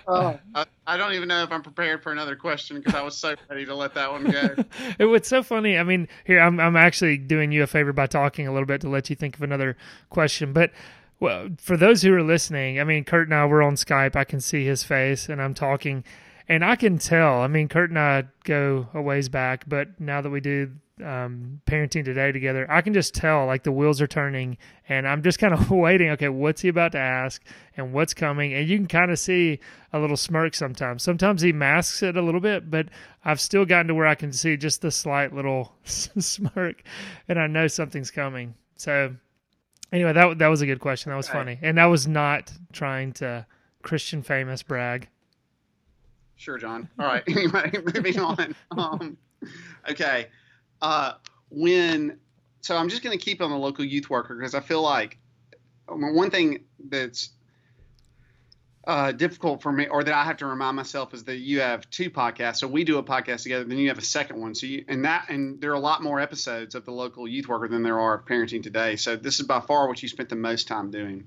uh, 0.07 0.35
I, 0.55 0.67
I, 0.87 0.97
don't 0.97 1.15
even 1.15 1.29
know 1.29 1.43
if 1.43 1.51
I'm 1.51 1.63
prepared 1.63 2.03
for 2.03 2.13
another 2.13 2.37
question 2.37 2.79
because 2.79 2.95
I 2.95 3.03
was 3.03 3.17
so 3.17 3.35
ready 3.49 3.67
to 3.67 3.75
let 3.75 3.95
that 3.95 4.13
one 4.13 4.31
go. 4.31 4.55
it 4.99 5.07
was 5.07 5.27
so 5.27 5.43
funny. 5.43 5.79
I 5.79 5.83
mean, 5.83 6.09
here 6.25 6.41
I'm 6.41 6.61
I'm 6.61 6.77
actually 6.77 7.19
doing 7.19 7.53
you 7.53 7.63
a 7.63 7.67
favor 7.67 7.93
by 7.93 8.07
talking 8.07 8.47
a 8.47 8.53
little 8.53 8.67
bit 8.67 8.81
to 8.83 8.89
let 8.89 9.11
you 9.11 9.17
think 9.17 9.37
of 9.37 9.43
another 9.43 9.77
question. 10.11 10.53
But 10.53 10.73
well, 11.21 11.49
for 11.59 11.77
those 11.77 12.03
who 12.03 12.15
are 12.15 12.23
listening, 12.23 12.81
I 12.81 12.85
mean, 12.85 13.05
Kurt 13.05 13.29
and 13.29 13.35
I 13.35 13.47
were 13.47 13.63
on 13.63 13.75
Skype. 13.75 14.17
I 14.17 14.25
can 14.25 14.41
see 14.41 14.65
his 14.65 14.83
face, 14.83 15.29
and 15.29 15.41
I'm 15.41 15.55
talking, 15.55 16.05
and 16.49 16.65
I 16.65 16.77
can 16.77 16.99
tell. 16.99 17.41
I 17.41 17.47
mean, 17.47 17.69
Kurt 17.69 17.91
and 17.91 17.99
I 17.99 18.25
go 18.45 18.89
a 18.95 19.01
ways 19.01 19.29
back, 19.29 19.65
but 19.69 20.01
now 20.01 20.21
that 20.21 20.31
we 20.31 20.41
do 20.41 20.73
um, 21.03 21.61
parenting 21.67 22.05
today 22.05 22.31
together, 22.31 22.71
I 22.71 22.81
can 22.81 22.95
just 22.95 23.15
tell 23.15 23.47
like 23.47 23.63
the 23.63 23.73
wheels 23.73 24.01
are 24.01 24.07
turning, 24.07 24.59
and 24.89 25.09
I'm 25.09 25.23
just 25.23 25.39
kind 25.39 25.55
of 25.55 25.71
waiting. 25.71 26.11
Okay, 26.11 26.29
what's 26.29 26.63
he 26.63 26.69
about 26.69 26.93
to 26.93 26.99
ask, 26.99 27.43
and 27.77 27.93
what's 27.93 28.15
coming? 28.15 28.53
And 28.53 28.69
you 28.69 28.77
can 28.77 28.87
kind 28.87 29.11
of 29.11 29.19
see 29.19 29.61
a 29.93 29.99
little 29.99 30.17
smirk 30.17 30.55
sometimes. 30.55 31.03
Sometimes 31.03 31.43
he 31.43 31.53
masks 31.53 32.03
it 32.03 32.17
a 32.17 32.23
little 32.23 32.41
bit, 32.41 32.71
but 32.71 32.89
I've 33.25 33.41
still 33.41 33.65
gotten 33.65 33.89
to 33.89 33.95
where 33.95 34.07
I 34.07 34.15
can 34.15 34.33
see 34.33 34.57
just 34.57 34.83
the 34.83 34.91
slight 34.91 35.33
little 35.33 35.75
smirk, 35.85 36.83
and 37.29 37.39
I 37.39 37.47
know 37.47 37.67
something's 37.67 38.11
coming. 38.11 38.55
So, 38.77 39.15
anyway, 39.93 40.13
that 40.13 40.39
that 40.39 40.49
was 40.49 40.61
a 40.61 40.67
good 40.67 40.81
question. 40.81 41.11
That 41.11 41.17
was 41.17 41.29
funny, 41.29 41.59
and 41.63 41.79
that 41.79 41.87
was 41.87 42.07
not 42.07 42.53
trying 42.73 43.13
to 43.15 43.47
Christian 43.83 44.23
famous 44.23 44.63
brag. 44.63 45.09
Sure, 46.37 46.59
John. 46.59 46.89
All 46.99 47.07
right. 47.07 47.23
Anyway, 47.29 47.73
moving 47.95 48.19
on. 48.19 48.55
Um, 48.73 49.17
okay 49.89 50.27
uh, 50.85 51.15
when 51.51 52.19
so 52.61 52.77
I'm 52.77 52.89
just 52.89 53.03
going 53.03 53.17
to 53.17 53.23
keep 53.23 53.41
on 53.41 53.51
the 53.51 53.57
local 53.57 53.85
youth 53.85 54.09
worker 54.11 54.35
because 54.35 54.55
I 54.55 54.61
feel 54.61 54.83
like 54.83 55.19
um, 55.89 56.15
one 56.15 56.31
thing 56.31 56.65
that's 56.89 57.31
uh, 58.87 59.13
difficult 59.13 59.63
for 59.63 59.73
me, 59.73 59.87
or 59.87 60.05
that 60.05 60.15
I 60.15 60.25
have 60.25 60.37
to 60.39 60.47
remind 60.47 60.77
myself, 60.77 61.15
is 61.15 61.25
that 61.25 61.37
you 61.39 61.61
have 61.61 61.89
two 61.91 62.11
podcasts. 62.11 62.57
So 62.57 62.67
we 62.69 62.85
do 62.85 62.99
a 62.99 63.03
podcast 63.03 63.43
together, 63.43 63.65
then 63.65 63.79
you 63.79 63.89
have 63.89 63.99
a 63.99 64.03
second 64.03 64.41
one. 64.41 64.55
So 64.55 64.67
you 64.67 64.85
and 64.89 65.05
that 65.05 65.31
and 65.31 65.61
there 65.61 65.71
are 65.71 65.75
a 65.75 65.81
lot 65.81 66.03
more 66.03 66.21
episodes 66.21 66.75
of 66.75 66.85
the 66.85 66.91
local 66.93 67.27
youth 67.27 67.49
worker 67.49 67.69
than 67.69 67.83
there 67.83 67.99
are 67.99 68.15
of 68.15 68.27
parenting 68.27 68.63
today. 68.63 68.97
So 68.97 69.17
this 69.17 69.41
is 69.41 69.47
by 69.47 69.61
far 69.61 69.89
what 69.89 70.03
you 70.03 70.09
spent 70.09 70.29
the 70.29 70.37
most 70.37 70.69
time 70.69 70.91
doing. 70.91 71.27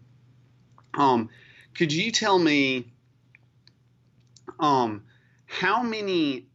Um, 0.93 1.29
could 1.75 1.91
you 1.91 2.11
tell 2.11 2.37
me, 2.37 2.91
um, 4.59 5.03
how 5.45 5.81
many 5.81 6.47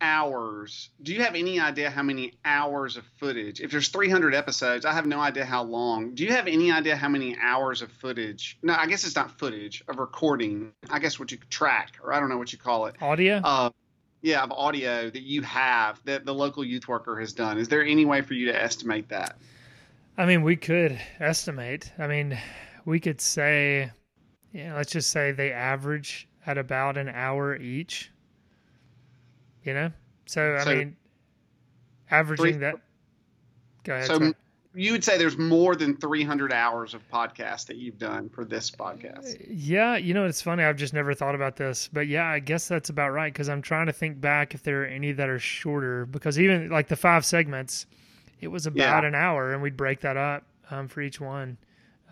hours. 0.00 0.90
Do 1.02 1.12
you 1.12 1.22
have 1.22 1.34
any 1.34 1.60
idea 1.60 1.90
how 1.90 2.02
many 2.02 2.34
hours 2.44 2.96
of 2.96 3.04
footage? 3.18 3.60
If 3.60 3.70
there's 3.70 3.88
300 3.88 4.34
episodes 4.34 4.84
i 4.84 4.92
have 4.92 5.06
no 5.06 5.20
idea 5.20 5.44
how 5.44 5.62
long. 5.62 6.14
Do 6.14 6.24
you 6.24 6.32
have 6.32 6.46
any 6.46 6.70
idea 6.72 6.96
how 6.96 7.08
many 7.08 7.36
hours 7.40 7.82
of 7.82 7.90
footage? 7.90 8.58
No 8.62 8.74
i 8.74 8.86
guess 8.86 9.04
it's 9.04 9.16
not 9.16 9.38
footage 9.38 9.82
of 9.88 9.98
recording. 9.98 10.72
I 10.90 10.98
guess 10.98 11.18
what 11.18 11.32
you 11.32 11.38
track 11.50 11.94
or 12.02 12.12
i 12.12 12.20
don't 12.20 12.28
know 12.28 12.38
what 12.38 12.52
you 12.52 12.58
call 12.58 12.86
it. 12.86 12.96
Audio? 13.00 13.40
Uh, 13.42 13.70
yeah 14.22 14.42
of 14.42 14.50
audio 14.52 15.10
that 15.10 15.22
you 15.22 15.42
have 15.42 16.00
that 16.04 16.24
the 16.24 16.34
local 16.34 16.64
youth 16.64 16.88
worker 16.88 17.18
has 17.18 17.32
done. 17.32 17.58
Is 17.58 17.68
there 17.68 17.84
any 17.84 18.04
way 18.04 18.22
for 18.22 18.34
you 18.34 18.46
to 18.46 18.62
estimate 18.62 19.08
that? 19.10 19.36
I 20.18 20.26
mean 20.26 20.42
we 20.42 20.56
could 20.56 20.98
estimate. 21.20 21.92
I 21.98 22.06
mean 22.06 22.38
we 22.84 23.00
could 23.00 23.20
say 23.20 23.90
yeah 24.52 24.74
let's 24.74 24.92
just 24.92 25.10
say 25.10 25.32
they 25.32 25.52
average 25.52 26.28
at 26.46 26.58
about 26.58 26.96
an 26.96 27.08
hour 27.08 27.56
each 27.56 28.10
you 29.66 29.74
know, 29.74 29.90
so, 30.26 30.58
so 30.62 30.70
I 30.70 30.74
mean, 30.74 30.96
averaging 32.10 32.44
three, 32.44 32.52
that. 32.60 32.76
Go 33.84 33.94
ahead. 33.94 34.06
So 34.06 34.18
sorry. 34.18 34.34
you 34.74 34.92
would 34.92 35.02
say 35.02 35.18
there's 35.18 35.36
more 35.36 35.74
than 35.74 35.96
300 35.96 36.52
hours 36.52 36.94
of 36.94 37.06
podcast 37.10 37.66
that 37.66 37.76
you've 37.76 37.98
done 37.98 38.28
for 38.28 38.44
this 38.44 38.70
podcast. 38.70 39.44
Yeah, 39.50 39.96
you 39.96 40.14
know 40.14 40.24
it's 40.24 40.40
funny. 40.40 40.62
I've 40.62 40.76
just 40.76 40.94
never 40.94 41.14
thought 41.14 41.34
about 41.34 41.56
this, 41.56 41.90
but 41.92 42.06
yeah, 42.06 42.26
I 42.26 42.38
guess 42.38 42.68
that's 42.68 42.88
about 42.88 43.10
right 43.10 43.32
because 43.32 43.48
I'm 43.48 43.60
trying 43.60 43.86
to 43.86 43.92
think 43.92 44.20
back 44.20 44.54
if 44.54 44.62
there 44.62 44.82
are 44.82 44.86
any 44.86 45.10
that 45.12 45.28
are 45.28 45.40
shorter. 45.40 46.06
Because 46.06 46.38
even 46.38 46.70
like 46.70 46.86
the 46.86 46.96
five 46.96 47.24
segments, 47.24 47.86
it 48.40 48.48
was 48.48 48.66
about 48.66 49.02
yeah. 49.02 49.08
an 49.08 49.16
hour, 49.16 49.52
and 49.52 49.60
we'd 49.60 49.76
break 49.76 50.00
that 50.00 50.16
up 50.16 50.44
um, 50.70 50.86
for 50.86 51.00
each 51.00 51.20
one. 51.20 51.58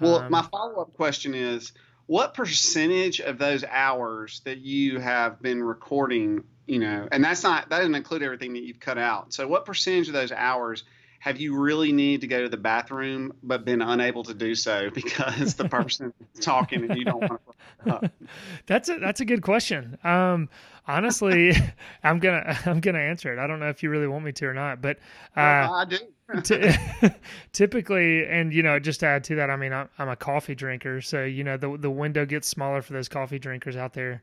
Well, 0.00 0.16
um, 0.16 0.32
my 0.32 0.42
follow 0.42 0.82
up 0.82 0.92
question 0.94 1.34
is 1.34 1.72
what 2.06 2.34
percentage 2.34 3.20
of 3.20 3.38
those 3.38 3.64
hours 3.64 4.40
that 4.44 4.58
you 4.58 4.98
have 4.98 5.40
been 5.40 5.62
recording 5.62 6.42
you 6.66 6.78
know, 6.78 7.08
and 7.12 7.22
that's 7.22 7.42
not 7.42 7.68
that 7.68 7.78
doesn't 7.78 7.94
include 7.94 8.22
everything 8.22 8.54
that 8.54 8.62
you've 8.62 8.80
cut 8.80 8.98
out. 8.98 9.32
So, 9.32 9.46
what 9.46 9.64
percentage 9.64 10.08
of 10.08 10.14
those 10.14 10.32
hours 10.32 10.84
have 11.20 11.40
you 11.40 11.58
really 11.58 11.90
need 11.92 12.20
to 12.20 12.26
go 12.26 12.42
to 12.42 12.48
the 12.50 12.56
bathroom 12.56 13.32
but 13.42 13.64
been 13.64 13.80
unable 13.80 14.22
to 14.24 14.34
do 14.34 14.54
so 14.54 14.90
because 14.94 15.54
the 15.54 15.68
person 15.68 16.12
is 16.34 16.44
talking 16.44 16.84
and 16.84 16.98
you 16.98 17.04
don't 17.04 17.20
want 17.20 17.40
to? 17.86 18.10
that's 18.66 18.88
a 18.88 18.98
that's 18.98 19.20
a 19.20 19.24
good 19.24 19.42
question. 19.42 19.98
Um, 20.04 20.48
honestly, 20.86 21.52
I'm 22.04 22.18
gonna 22.18 22.58
I'm 22.66 22.80
gonna 22.80 22.98
answer 22.98 23.32
it. 23.32 23.38
I 23.38 23.46
don't 23.46 23.60
know 23.60 23.68
if 23.68 23.82
you 23.82 23.90
really 23.90 24.08
want 24.08 24.24
me 24.24 24.32
to 24.32 24.46
or 24.46 24.54
not, 24.54 24.80
but 24.80 24.98
uh, 25.36 25.40
I 25.40 25.84
do. 25.88 25.98
typically, 27.52 28.26
and 28.26 28.52
you 28.52 28.62
know, 28.62 28.78
just 28.78 29.00
to 29.00 29.06
add 29.06 29.24
to 29.24 29.34
that, 29.36 29.50
I 29.50 29.56
mean, 29.56 29.72
I'm, 29.72 29.88
I'm, 29.98 30.08
a 30.08 30.16
coffee 30.16 30.54
drinker, 30.54 31.00
so 31.00 31.24
you 31.24 31.44
know, 31.44 31.56
the 31.56 31.76
the 31.76 31.90
window 31.90 32.24
gets 32.24 32.48
smaller 32.48 32.82
for 32.82 32.92
those 32.92 33.08
coffee 33.08 33.38
drinkers 33.38 33.76
out 33.76 33.92
there. 33.92 34.22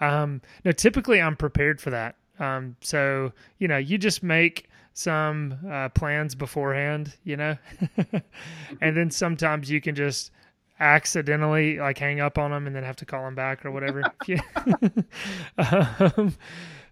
Um, 0.00 0.40
no, 0.64 0.72
typically 0.72 1.20
I'm 1.20 1.36
prepared 1.36 1.80
for 1.80 1.90
that. 1.90 2.16
Um, 2.38 2.76
so 2.80 3.32
you 3.58 3.68
know, 3.68 3.76
you 3.76 3.98
just 3.98 4.22
make 4.22 4.68
some 4.94 5.58
uh, 5.70 5.88
plans 5.90 6.34
beforehand, 6.34 7.16
you 7.24 7.36
know, 7.36 7.56
and 8.80 8.96
then 8.96 9.10
sometimes 9.10 9.70
you 9.70 9.80
can 9.80 9.94
just 9.94 10.30
accidentally 10.80 11.78
like 11.78 11.98
hang 11.98 12.20
up 12.20 12.38
on 12.38 12.50
them 12.50 12.66
and 12.66 12.74
then 12.74 12.82
have 12.82 12.96
to 12.96 13.06
call 13.06 13.24
them 13.24 13.34
back 13.34 13.64
or 13.64 13.70
whatever. 13.70 14.02
um, 15.58 16.34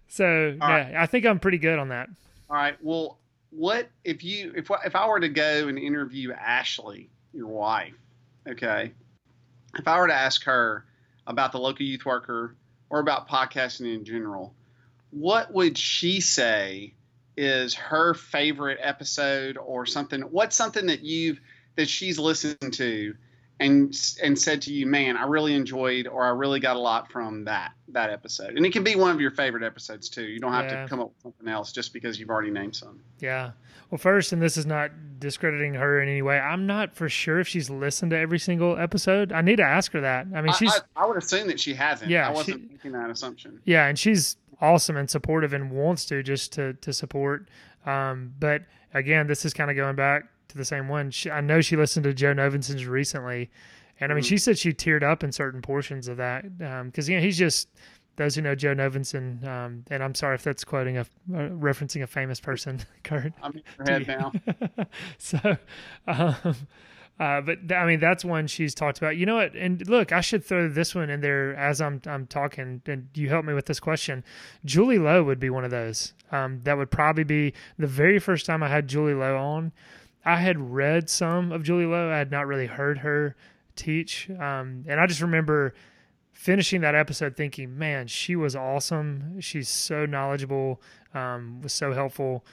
so 0.07 0.55
yeah, 0.57 0.65
right. 0.65 0.95
I 0.95 1.05
think 1.05 1.25
I'm 1.25 1.39
pretty 1.39 1.57
good 1.57 1.79
on 1.79 1.89
that. 1.89 2.09
All 2.49 2.57
right. 2.57 2.77
Well, 2.81 3.17
what 3.51 3.89
if 4.03 4.23
you 4.23 4.53
if 4.55 4.69
if 4.85 4.95
I 4.95 5.07
were 5.07 5.19
to 5.19 5.29
go 5.29 5.67
and 5.67 5.77
interview 5.77 6.31
Ashley, 6.31 7.09
your 7.33 7.47
wife, 7.47 7.93
okay? 8.47 8.93
If 9.77 9.87
I 9.87 9.99
were 9.99 10.07
to 10.07 10.13
ask 10.13 10.43
her 10.45 10.85
about 11.27 11.51
the 11.51 11.59
local 11.59 11.85
youth 11.85 12.05
worker 12.05 12.55
or 12.89 12.99
about 12.99 13.29
podcasting 13.29 13.93
in 13.93 14.03
general, 14.03 14.53
what 15.11 15.53
would 15.53 15.77
she 15.77 16.19
say 16.21 16.93
is 17.37 17.73
her 17.75 18.13
favorite 18.13 18.79
episode 18.81 19.57
or 19.57 19.85
something? 19.85 20.21
What's 20.21 20.55
something 20.55 20.87
that 20.87 21.01
you've 21.01 21.39
that 21.75 21.89
she's 21.89 22.19
listened 22.19 22.73
to 22.73 23.15
and 23.61 23.95
and 24.21 24.37
said 24.37 24.61
to 24.63 24.73
you, 24.73 24.85
"Man, 24.85 25.15
I 25.15 25.23
really 25.25 25.53
enjoyed, 25.53 26.07
or 26.07 26.25
I 26.25 26.29
really 26.29 26.59
got 26.59 26.75
a 26.75 26.79
lot 26.79 27.11
from 27.11 27.45
that 27.45 27.71
that 27.89 28.09
episode." 28.09 28.57
And 28.57 28.65
it 28.65 28.73
can 28.73 28.83
be 28.83 28.95
one 28.95 29.11
of 29.11 29.21
your 29.21 29.31
favorite 29.31 29.63
episodes 29.63 30.09
too. 30.09 30.23
You 30.23 30.39
don't 30.39 30.51
have 30.51 30.65
Yeah. 30.65 30.83
to 30.83 30.89
come 30.89 30.99
up 30.99 31.07
with 31.09 31.21
something 31.21 31.47
else 31.47 31.71
just 31.71 31.93
because 31.93 32.19
you've 32.19 32.29
already 32.29 32.51
named 32.51 32.75
some. 32.75 32.99
Yeah. 33.19 33.51
Well, 33.89 33.97
first, 33.99 34.31
and 34.33 34.41
this 34.41 34.57
is 34.57 34.65
not 34.65 34.91
discrediting 35.19 35.73
her 35.75 36.01
in 36.01 36.07
any 36.09 36.21
way. 36.21 36.39
I'm 36.39 36.65
not 36.65 36.95
for 36.95 37.07
sure 37.09 37.39
if 37.39 37.47
she's 37.47 37.69
listened 37.69 38.11
to 38.11 38.17
every 38.17 38.39
single 38.39 38.77
episode. 38.77 39.31
I 39.33 39.41
need 39.41 39.57
to 39.57 39.63
ask 39.63 39.91
her 39.91 40.01
that. 40.01 40.27
I 40.33 40.41
mean, 40.41 40.49
I, 40.51 40.53
she's 40.55 40.73
I, 40.95 41.03
I 41.03 41.05
would 41.07 41.17
assume 41.17 41.47
that 41.47 41.59
she 41.59 41.73
hasn't. 41.73 42.09
Yeah, 42.09 42.27
I 42.27 42.31
wasn't 42.31 42.61
she- 42.61 42.67
making 42.73 42.91
that 42.93 43.09
assumption. 43.09 43.59
yeah, 43.65 43.87
and 43.87 43.99
she's 43.99 44.37
awesome 44.61 44.95
and 44.95 45.09
supportive 45.09 45.53
and 45.53 45.71
wants 45.71 46.05
to 46.05 46.23
just 46.23 46.53
to 46.53 46.73
to 46.75 46.93
support. 46.93 47.49
Um, 47.85 48.33
but 48.39 48.63
again, 48.93 49.27
this 49.27 49.43
is 49.45 49.53
kind 49.53 49.69
of 49.69 49.75
going 49.75 49.95
back 49.95 50.23
to 50.51 50.57
the 50.57 50.65
same 50.65 50.87
one. 50.87 51.11
She, 51.11 51.29
I 51.31 51.41
know 51.41 51.61
she 51.61 51.75
listened 51.75 52.03
to 52.05 52.13
Joe 52.13 52.33
Novenson's 52.33 52.85
recently, 52.85 53.49
and 53.99 54.11
I 54.11 54.15
mean, 54.15 54.23
Mhm. 54.23 54.27
she 54.27 54.37
said 54.37 54.57
she 54.57 54.71
teared 54.73 55.03
up 55.03 55.23
in 55.23 55.31
certain 55.31 55.61
portions 55.61 56.07
of 56.07 56.17
that 56.17 56.57
because 56.85 57.09
you 57.09 57.15
know 57.17 57.21
he's 57.21 57.37
just 57.37 57.69
those 58.17 58.35
who 58.35 58.41
know 58.41 58.55
Joe 58.55 58.75
Novinson. 58.75 59.43
Um, 59.47 59.83
and 59.89 60.03
I'm 60.03 60.13
sorry 60.15 60.35
if 60.35 60.43
that's 60.43 60.63
quoting 60.63 60.97
a 60.97 61.01
uh, 61.01 61.05
referencing 61.49 62.03
a 62.03 62.07
famous 62.07 62.39
person, 62.39 62.81
Kurt. 63.03 63.33
I'm 63.41 63.53
in 63.53 63.63
your 63.77 63.99
head 63.99 64.07
now. 64.07 64.85
so, 65.17 65.57
um, 66.07 66.35
uh, 67.19 67.39
but 67.41 67.67
th- 67.67 67.71
I 67.77 67.85
mean, 67.85 67.99
that's 67.99 68.25
one 68.25 68.47
she's 68.47 68.73
talked 68.73 68.97
about. 68.97 69.15
You 69.17 69.25
know 69.25 69.35
what? 69.35 69.53
And 69.55 69.87
look, 69.87 70.11
I 70.11 70.21
should 70.21 70.43
throw 70.43 70.67
this 70.67 70.95
one 70.95 71.09
in 71.09 71.21
there 71.21 71.55
as 71.55 71.79
I'm 71.79 72.01
I'm 72.07 72.25
talking, 72.27 72.81
and 72.87 73.07
you 73.13 73.29
help 73.29 73.45
me 73.45 73.53
with 73.53 73.65
this 73.67 73.79
question. 73.79 74.23
Julie 74.65 74.97
Lowe 74.99 75.23
would 75.23 75.39
be 75.39 75.49
one 75.49 75.63
of 75.63 75.71
those. 75.71 76.13
Um, 76.31 76.61
that 76.63 76.77
would 76.77 76.89
probably 76.91 77.23
be 77.23 77.53
the 77.77 77.87
very 77.87 78.17
first 78.19 78.45
time 78.45 78.63
I 78.63 78.67
had 78.69 78.87
Julie 78.87 79.13
Lowe 79.13 79.37
on. 79.37 79.71
I 80.23 80.37
had 80.37 80.59
read 80.59 81.09
some 81.09 81.51
of 81.51 81.63
Julie 81.63 81.85
Lowe. 81.85 82.11
I 82.11 82.17
had 82.17 82.31
not 82.31 82.47
really 82.47 82.67
heard 82.67 82.99
her 82.99 83.35
teach, 83.75 84.29
um, 84.29 84.85
and 84.87 84.99
I 84.99 85.07
just 85.07 85.21
remember 85.21 85.73
finishing 86.31 86.81
that 86.81 86.95
episode 86.95 87.35
thinking, 87.35 87.77
man, 87.77 88.07
she 88.07 88.35
was 88.35 88.55
awesome. 88.55 89.39
She's 89.39 89.69
so 89.69 90.05
knowledgeable, 90.05 90.81
um, 91.13 91.61
was 91.61 91.73
so 91.73 91.93
helpful. 91.93 92.45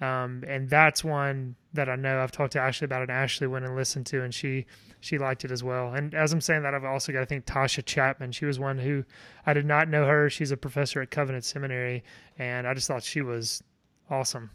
Um, 0.00 0.44
and 0.46 0.68
that's 0.68 1.04
one 1.04 1.56
that 1.74 1.88
I 1.88 1.96
know 1.96 2.20
I've 2.20 2.32
talked 2.32 2.52
to 2.52 2.60
Ashley 2.60 2.86
about, 2.86 3.02
and 3.02 3.10
Ashley 3.10 3.46
went 3.46 3.66
and 3.66 3.76
listened 3.76 4.06
to, 4.06 4.22
and 4.22 4.34
she 4.34 4.66
she 5.00 5.18
liked 5.18 5.44
it 5.44 5.50
as 5.50 5.62
well. 5.62 5.94
And 5.94 6.14
as 6.14 6.32
I'm 6.32 6.40
saying 6.40 6.62
that, 6.62 6.74
I've 6.74 6.84
also 6.84 7.12
got 7.12 7.20
to 7.20 7.26
think 7.26 7.46
Tasha 7.46 7.84
Chapman. 7.84 8.32
She 8.32 8.44
was 8.44 8.58
one 8.58 8.78
who 8.78 9.04
I 9.46 9.52
did 9.52 9.66
not 9.66 9.88
know 9.88 10.06
her. 10.06 10.28
She's 10.30 10.50
a 10.50 10.56
professor 10.56 11.00
at 11.00 11.10
Covenant 11.10 11.44
Seminary, 11.44 12.02
and 12.38 12.66
I 12.66 12.74
just 12.74 12.88
thought 12.88 13.02
she 13.02 13.22
was 13.22 13.62
awesome. 14.10 14.50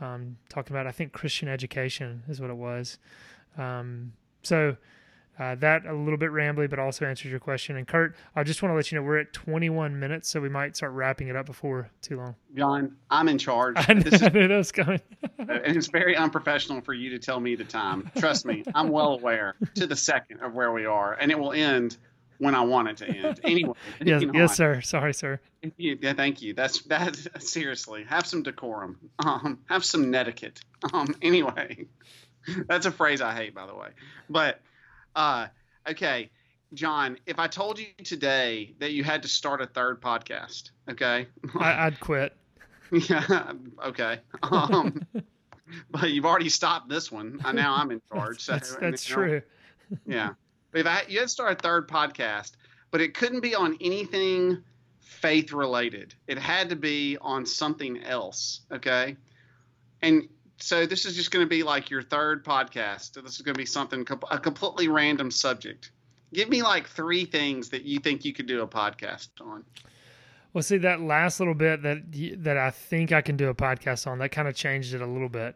Um, 0.00 0.36
talking 0.48 0.74
about, 0.74 0.86
I 0.86 0.92
think 0.92 1.12
Christian 1.12 1.48
education 1.48 2.22
is 2.28 2.40
what 2.40 2.50
it 2.50 2.56
was. 2.56 2.98
Um, 3.58 4.12
so 4.42 4.76
uh, 5.40 5.54
that 5.54 5.86
a 5.86 5.94
little 5.94 6.18
bit 6.18 6.30
rambly, 6.30 6.68
but 6.68 6.78
also 6.78 7.06
answers 7.06 7.30
your 7.30 7.40
question. 7.40 7.76
And 7.76 7.88
Kurt, 7.88 8.14
I 8.36 8.42
just 8.42 8.62
want 8.62 8.72
to 8.72 8.76
let 8.76 8.92
you 8.92 8.98
know 8.98 9.02
we're 9.02 9.20
at 9.20 9.32
21 9.32 9.98
minutes, 9.98 10.28
so 10.28 10.38
we 10.38 10.50
might 10.50 10.76
start 10.76 10.92
wrapping 10.92 11.28
it 11.28 11.36
up 11.36 11.46
before 11.46 11.90
too 12.02 12.18
long. 12.18 12.34
John, 12.54 12.94
I'm 13.10 13.26
in 13.26 13.38
charge. 13.38 13.76
I 13.78 13.94
knew, 13.94 14.02
This 14.02 14.14
is 14.14 14.22
I 14.22 14.28
knew 14.28 14.46
that 14.46 14.54
was 14.54 14.70
coming. 14.70 15.00
and 15.38 15.76
it's 15.76 15.86
very 15.86 16.14
unprofessional 16.14 16.82
for 16.82 16.92
you 16.92 17.08
to 17.08 17.18
tell 17.18 17.40
me 17.40 17.54
the 17.54 17.64
time. 17.64 18.10
Trust 18.18 18.44
me, 18.44 18.62
I'm 18.74 18.90
well 18.90 19.14
aware 19.14 19.54
to 19.76 19.86
the 19.86 19.96
second 19.96 20.40
of 20.40 20.52
where 20.52 20.72
we 20.72 20.84
are, 20.84 21.14
and 21.14 21.30
it 21.30 21.38
will 21.38 21.52
end 21.52 21.96
when 22.40 22.54
I 22.54 22.62
want 22.62 22.88
it 22.88 22.96
to 22.96 23.08
end. 23.08 23.40
Anyway, 23.44 23.74
yes, 24.02 24.22
yes, 24.32 24.50
on. 24.50 24.56
sir. 24.56 24.80
Sorry, 24.80 25.14
sir. 25.14 25.40
Yeah, 25.76 26.14
thank 26.14 26.42
you. 26.42 26.54
That's 26.54 26.80
that. 26.84 27.16
Seriously, 27.38 28.04
have 28.04 28.26
some 28.26 28.42
decorum. 28.42 28.98
Um, 29.24 29.58
have 29.68 29.84
some 29.84 30.10
netiquette. 30.10 30.60
Um, 30.92 31.14
anyway, 31.22 31.86
that's 32.66 32.86
a 32.86 32.90
phrase 32.90 33.20
I 33.20 33.34
hate, 33.34 33.54
by 33.54 33.66
the 33.66 33.74
way. 33.74 33.88
But 34.28 34.60
uh, 35.14 35.48
okay, 35.88 36.30
John, 36.74 37.18
if 37.26 37.38
I 37.38 37.46
told 37.46 37.78
you 37.78 37.86
today 38.02 38.74
that 38.78 38.92
you 38.92 39.04
had 39.04 39.22
to 39.22 39.28
start 39.28 39.60
a 39.60 39.66
third 39.66 40.00
podcast, 40.00 40.70
okay, 40.90 41.26
I, 41.58 41.86
I'd 41.86 42.00
quit. 42.00 42.34
yeah, 42.92 43.52
okay. 43.84 44.18
Um, 44.42 45.06
but 45.90 46.10
you've 46.10 46.26
already 46.26 46.48
stopped 46.48 46.88
this 46.88 47.12
one. 47.12 47.40
Now 47.52 47.76
I'm 47.76 47.90
in 47.90 48.00
charge. 48.12 48.40
So, 48.40 48.52
That's, 48.52 48.74
that's 48.76 49.08
you 49.08 49.16
know, 49.16 49.22
true. 49.22 49.42
Yeah. 50.06 50.30
But 50.72 50.80
if 50.80 50.86
I, 50.86 51.02
you 51.08 51.18
had 51.18 51.24
to 51.24 51.28
start 51.28 51.52
a 51.52 51.54
third 51.62 51.88
podcast, 51.88 52.52
but 52.90 53.00
it 53.00 53.14
couldn't 53.14 53.40
be 53.40 53.54
on 53.54 53.76
anything 53.80 54.62
faith 55.00 55.52
related. 55.52 56.14
It 56.26 56.38
had 56.38 56.68
to 56.70 56.76
be 56.76 57.18
on 57.20 57.44
something 57.46 58.02
else. 58.04 58.60
Okay. 58.72 59.16
And 60.02 60.28
so 60.58 60.86
this 60.86 61.04
is 61.04 61.14
just 61.16 61.30
going 61.30 61.44
to 61.44 61.48
be 61.48 61.62
like 61.62 61.90
your 61.90 62.02
third 62.02 62.44
podcast. 62.44 63.20
This 63.22 63.34
is 63.36 63.42
going 63.42 63.54
to 63.54 63.58
be 63.58 63.66
something, 63.66 64.06
a 64.30 64.38
completely 64.38 64.88
random 64.88 65.30
subject. 65.30 65.90
Give 66.32 66.48
me 66.48 66.62
like 66.62 66.86
three 66.86 67.24
things 67.24 67.70
that 67.70 67.82
you 67.84 67.98
think 67.98 68.24
you 68.24 68.32
could 68.32 68.46
do 68.46 68.62
a 68.62 68.68
podcast 68.68 69.28
on. 69.40 69.64
Well, 70.52 70.62
see 70.62 70.78
that 70.78 71.00
last 71.00 71.38
little 71.40 71.54
bit 71.54 71.82
that 71.82 72.02
that 72.44 72.56
I 72.56 72.70
think 72.70 73.12
I 73.12 73.20
can 73.20 73.36
do 73.36 73.48
a 73.48 73.54
podcast 73.54 74.06
on 74.06 74.18
that 74.18 74.30
kind 74.30 74.48
of 74.48 74.54
changed 74.54 74.94
it 74.94 75.00
a 75.00 75.06
little 75.06 75.28
bit. 75.28 75.54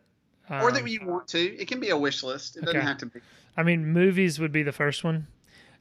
or 0.51 0.69
Um, 0.69 0.75
that 0.75 0.89
you 0.89 1.05
want 1.05 1.27
to. 1.29 1.39
It 1.39 1.67
can 1.69 1.81
be 1.81 1.91
a 1.91 1.97
wish 1.97 2.23
list. 2.23 2.57
It 2.57 2.65
doesn't 2.65 2.79
Okay. 2.79 2.87
have 2.87 2.99
to 2.99 3.07
be. 3.07 3.21
I 3.57 3.63
mean, 3.63 3.87
movies 3.87 4.39
would 4.39 4.53
be 4.53 4.63
the 4.63 4.73
first 4.73 5.05
one. 5.05 5.27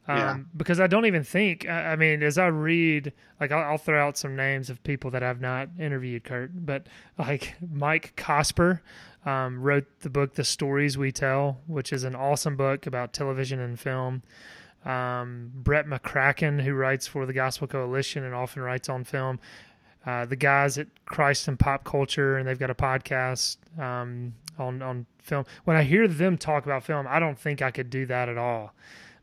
Um, 0.06 0.18
Yeah. 0.18 0.38
Because 0.56 0.80
I 0.80 0.86
don't 0.86 1.06
even 1.06 1.24
think, 1.24 1.66
I, 1.68 1.92
I 1.92 1.96
mean, 1.96 2.22
as 2.22 2.38
I 2.38 2.46
read, 2.46 3.12
like, 3.40 3.52
I'll, 3.52 3.72
I'll 3.72 3.78
throw 3.78 4.06
out 4.06 4.18
some 4.18 4.36
names 4.36 4.70
of 4.70 4.82
people 4.82 5.10
that 5.12 5.22
I've 5.22 5.40
not 5.40 5.68
interviewed, 5.78 6.24
Kurt, 6.24 6.50
but 6.66 6.86
like 7.18 7.54
Mike 7.72 8.14
Cosper 8.16 8.80
um, 9.24 9.60
wrote 9.60 9.86
the 10.00 10.10
book, 10.10 10.34
The 10.34 10.44
Stories 10.44 10.98
We 10.98 11.10
Tell, 11.10 11.58
which 11.66 11.92
is 11.92 12.04
an 12.04 12.14
awesome 12.14 12.56
book 12.56 12.86
about 12.86 13.12
television 13.12 13.60
and 13.60 13.80
film. 13.80 14.22
Um, 14.84 15.50
Brett 15.54 15.86
McCracken, 15.86 16.60
who 16.60 16.74
writes 16.74 17.06
for 17.06 17.24
the 17.24 17.32
Gospel 17.32 17.66
Coalition 17.66 18.22
and 18.24 18.34
often 18.34 18.62
writes 18.62 18.90
on 18.90 19.04
film. 19.04 19.40
Uh, 20.04 20.26
the 20.26 20.36
guys 20.36 20.76
at 20.76 20.88
Christ 21.06 21.48
and 21.48 21.58
Pop 21.58 21.84
Culture, 21.84 22.36
and 22.36 22.46
they've 22.46 22.58
got 22.58 22.68
a 22.68 22.74
podcast 22.74 23.56
um, 23.80 24.34
on 24.58 24.82
on 24.82 25.06
film. 25.22 25.44
When 25.64 25.76
I 25.76 25.82
hear 25.82 26.08
them 26.08 26.38
talk 26.38 26.64
about 26.64 26.84
film, 26.84 27.06
I 27.08 27.18
don't 27.18 27.38
think 27.38 27.62
I 27.62 27.70
could 27.70 27.90
do 27.90 28.06
that 28.06 28.28
at 28.28 28.38
all. 28.38 28.74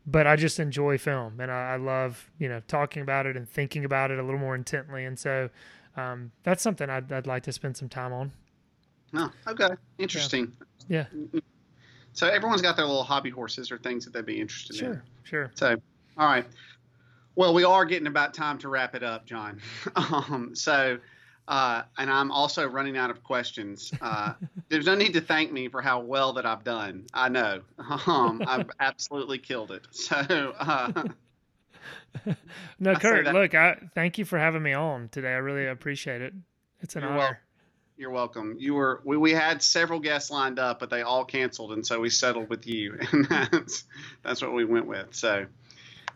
But 0.04 0.26
I 0.26 0.34
just 0.34 0.58
enjoy 0.58 0.98
film, 0.98 1.38
and 1.40 1.50
I, 1.50 1.74
I 1.74 1.76
love 1.76 2.30
you 2.38 2.48
know 2.48 2.60
talking 2.66 3.02
about 3.02 3.26
it 3.26 3.36
and 3.36 3.48
thinking 3.48 3.84
about 3.84 4.10
it 4.10 4.18
a 4.18 4.22
little 4.22 4.40
more 4.40 4.54
intently. 4.54 5.04
And 5.04 5.18
so 5.18 5.48
um, 5.96 6.32
that's 6.42 6.62
something 6.62 6.88
I'd, 6.88 7.12
I'd 7.12 7.26
like 7.26 7.42
to 7.44 7.52
spend 7.52 7.76
some 7.76 7.88
time 7.88 8.12
on. 8.12 8.32
Oh, 9.14 9.30
okay. 9.46 9.68
Interesting. 9.98 10.52
Yeah. 10.88 11.04
So 12.12 12.28
everyone's 12.28 12.62
got 12.62 12.76
their 12.76 12.86
little 12.86 13.04
hobby 13.04 13.30
horses 13.30 13.70
or 13.70 13.78
things 13.78 14.04
that 14.04 14.12
they'd 14.12 14.26
be 14.26 14.40
interested 14.40 14.76
in. 14.76 14.80
Sure, 14.80 15.04
sure. 15.22 15.50
So, 15.54 15.76
all 16.16 16.26
right. 16.26 16.46
Well, 17.34 17.54
we 17.54 17.64
are 17.64 17.84
getting 17.84 18.06
about 18.06 18.34
time 18.34 18.58
to 18.58 18.68
wrap 18.68 18.94
it 18.94 19.02
up, 19.02 19.24
John. 19.24 19.60
um, 19.96 20.50
so, 20.54 20.98
uh, 21.52 21.82
and 21.98 22.10
I'm 22.10 22.32
also 22.32 22.66
running 22.66 22.96
out 22.96 23.10
of 23.10 23.22
questions. 23.22 23.92
Uh, 24.00 24.32
there's 24.70 24.86
no 24.86 24.94
need 24.94 25.12
to 25.12 25.20
thank 25.20 25.52
me 25.52 25.68
for 25.68 25.82
how 25.82 26.00
well 26.00 26.32
that 26.32 26.46
I've 26.46 26.64
done. 26.64 27.04
I 27.12 27.28
know. 27.28 27.60
Um, 28.06 28.42
I've 28.46 28.70
absolutely 28.80 29.36
killed 29.38 29.70
it. 29.70 29.86
So, 29.92 30.16
uh, 30.58 31.04
No, 32.78 32.92
I 32.92 32.94
Kurt, 32.94 33.26
look, 33.26 33.54
I 33.54 33.76
thank 33.94 34.16
you 34.16 34.24
for 34.24 34.38
having 34.38 34.62
me 34.62 34.72
on 34.72 35.10
today. 35.10 35.28
I 35.34 35.38
really 35.38 35.66
appreciate 35.66 36.22
it. 36.22 36.32
It's 36.80 36.96
an 36.96 37.02
You're 37.02 37.10
honor. 37.10 37.18
welcome. 37.18 37.36
you're 37.98 38.10
welcome. 38.10 38.56
You 38.58 38.74
were 38.74 39.02
we, 39.04 39.18
we 39.18 39.32
had 39.32 39.62
several 39.62 40.00
guests 40.00 40.30
lined 40.30 40.58
up, 40.58 40.80
but 40.80 40.88
they 40.88 41.02
all 41.02 41.24
canceled, 41.24 41.72
and 41.72 41.86
so 41.86 42.00
we 42.00 42.08
settled 42.08 42.48
with 42.48 42.66
you, 42.66 42.96
and 43.12 43.26
that's 43.26 43.84
that's 44.22 44.40
what 44.40 44.52
we 44.54 44.64
went 44.64 44.86
with. 44.86 45.08
So, 45.14 45.44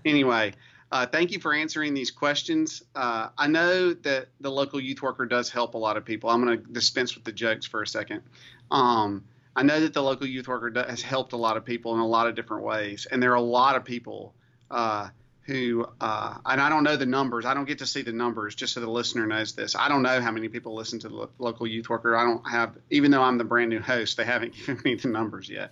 anyway, 0.05 0.55
uh, 0.92 1.07
thank 1.07 1.33
you 1.33 1.40
for 1.40 1.53
answering 1.53 1.94
these 1.94 2.11
questions. 2.11 2.83
Uh, 2.94 3.29
I 3.37 3.46
know 3.49 3.92
that 3.92 4.29
the 4.40 4.51
local 4.51 4.81
youth 4.81 5.03
worker 5.03 5.27
does 5.27 5.51
help 5.51 5.75
a 5.75 5.79
lot 5.79 5.96
of 5.96 6.05
people. 6.05 6.31
I'm 6.31 6.44
going 6.44 6.62
to 6.62 6.72
dispense 6.72 7.14
with 7.14 7.25
the 7.25 7.33
jokes 7.33 7.66
for 7.66 7.83
a 7.83 7.87
second. 7.87 8.22
Um, 8.70 9.25
I 9.55 9.62
know 9.62 9.81
that 9.81 9.94
the 9.94 10.03
local 10.03 10.27
youth 10.27 10.49
worker 10.49 10.72
has 10.88 11.03
helped 11.03 11.33
a 11.33 11.37
lot 11.37 11.57
of 11.57 11.64
people 11.64 11.94
in 11.94 12.01
a 12.01 12.07
lot 12.07 12.27
of 12.27 12.35
different 12.35 12.62
ways, 12.64 13.07
and 13.11 13.22
there 13.22 13.33
are 13.33 13.37
a 13.37 13.40
lot 13.40 13.75
of 13.75 13.85
people 13.85 14.35
uh, 14.70 15.09
who, 15.42 15.87
uh, 16.01 16.38
and 16.44 16.61
I 16.61 16.68
don't 16.68 16.85
know 16.85 16.96
the 16.96 17.07
numbers. 17.07 17.46
I 17.46 17.55
don't 17.55 17.64
get 17.64 17.79
to 17.79 17.87
see 17.87 18.03
the 18.03 18.12
numbers, 18.12 18.55
just 18.55 18.75
so 18.75 18.81
the 18.81 18.90
listener 18.90 19.27
knows 19.27 19.55
this. 19.55 19.75
I 19.75 19.88
don't 19.88 20.03
know 20.03 20.20
how 20.20 20.31
many 20.31 20.49
people 20.49 20.75
listen 20.75 20.99
to 21.01 21.09
the 21.09 21.14
lo- 21.14 21.31
local 21.38 21.66
youth 21.66 21.88
worker. 21.88 22.16
I 22.16 22.25
don't 22.25 22.49
have, 22.49 22.77
even 22.90 23.11
though 23.11 23.22
I'm 23.22 23.38
the 23.38 23.44
brand 23.44 23.70
new 23.70 23.81
host, 23.81 24.16
they 24.16 24.25
haven't 24.25 24.55
given 24.66 24.81
me 24.85 24.96
the 24.96 25.09
numbers 25.09 25.49
yet 25.49 25.70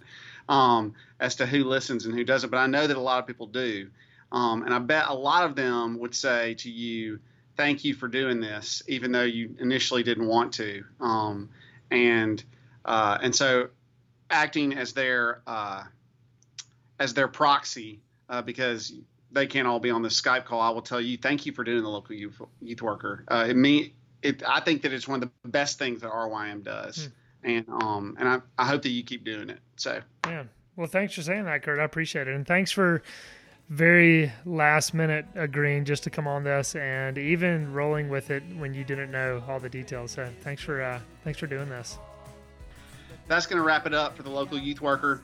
um, 0.48 0.94
as 1.20 1.37
to 1.37 1.46
who 1.46 1.64
listens 1.64 2.07
and 2.07 2.14
who 2.14 2.24
doesn't. 2.24 2.50
But 2.50 2.59
I 2.59 2.66
know 2.66 2.87
that 2.87 2.96
a 2.96 3.00
lot 3.00 3.18
of 3.18 3.27
people 3.27 3.46
do. 3.46 3.90
Um, 4.34 4.64
and 4.64 4.74
I 4.74 4.80
bet 4.80 5.06
a 5.06 5.14
lot 5.14 5.44
of 5.44 5.54
them 5.54 5.96
would 6.00 6.12
say 6.12 6.54
to 6.54 6.68
you, 6.68 7.20
thank 7.56 7.84
you 7.84 7.94
for 7.94 8.08
doing 8.08 8.40
this, 8.40 8.82
even 8.88 9.12
though 9.12 9.22
you 9.22 9.54
initially 9.60 10.02
didn't 10.02 10.26
want 10.26 10.52
to. 10.54 10.82
Um, 11.00 11.48
and, 11.92 12.42
uh, 12.84 13.18
and 13.22 13.34
so 13.34 13.68
acting 14.30 14.76
as 14.76 14.92
their, 14.92 15.40
uh, 15.46 15.84
as 16.98 17.14
their 17.14 17.28
proxy, 17.28 18.00
uh, 18.28 18.42
because 18.42 18.94
they 19.30 19.46
can't 19.46 19.68
all 19.68 19.78
be 19.78 19.90
on 19.90 20.02
the 20.02 20.08
Skype 20.08 20.44
call, 20.46 20.60
I 20.60 20.70
will 20.70 20.82
tell 20.82 21.00
you, 21.00 21.16
thank 21.16 21.46
you 21.46 21.52
for 21.52 21.62
doing 21.62 21.84
the 21.84 21.88
local 21.88 22.16
youth, 22.16 22.42
youth 22.60 22.82
worker. 22.82 23.24
Uh, 23.28 23.46
it 23.50 23.56
me, 23.56 23.94
it, 24.22 24.42
I 24.44 24.58
think 24.58 24.82
that 24.82 24.92
it's 24.92 25.06
one 25.06 25.22
of 25.22 25.30
the 25.42 25.48
best 25.48 25.78
things 25.78 26.00
that 26.00 26.10
RYM 26.10 26.64
does. 26.64 27.08
And, 27.44 27.68
um, 27.68 28.16
and 28.18 28.28
I, 28.28 28.40
I 28.58 28.66
hope 28.66 28.82
that 28.82 28.90
you 28.90 29.04
keep 29.04 29.22
doing 29.24 29.48
it. 29.48 29.60
So, 29.76 30.00
Man, 30.26 30.50
Well, 30.74 30.88
thanks 30.88 31.14
for 31.14 31.22
saying 31.22 31.44
that, 31.44 31.62
Kurt. 31.62 31.78
I 31.78 31.84
appreciate 31.84 32.26
it, 32.26 32.34
and 32.34 32.44
thanks 32.44 32.72
for 32.72 33.00
very 33.74 34.30
last 34.44 34.94
minute 34.94 35.26
agreeing 35.34 35.84
just 35.84 36.04
to 36.04 36.10
come 36.10 36.28
on 36.28 36.44
this 36.44 36.76
and 36.76 37.18
even 37.18 37.72
rolling 37.72 38.08
with 38.08 38.30
it 38.30 38.42
when 38.56 38.72
you 38.72 38.84
didn't 38.84 39.10
know 39.10 39.42
all 39.48 39.58
the 39.58 39.68
details. 39.68 40.12
So 40.12 40.28
thanks 40.42 40.62
for 40.62 40.80
uh, 40.80 41.00
thanks 41.24 41.40
for 41.40 41.48
doing 41.48 41.68
this. 41.68 41.98
That's 43.26 43.46
going 43.46 43.56
to 43.56 43.66
wrap 43.66 43.87
it 43.87 43.94
up 43.94 44.16
for 44.16 44.22
the 44.22 44.30
local 44.30 44.58
youth 44.58 44.80
worker. 44.80 45.22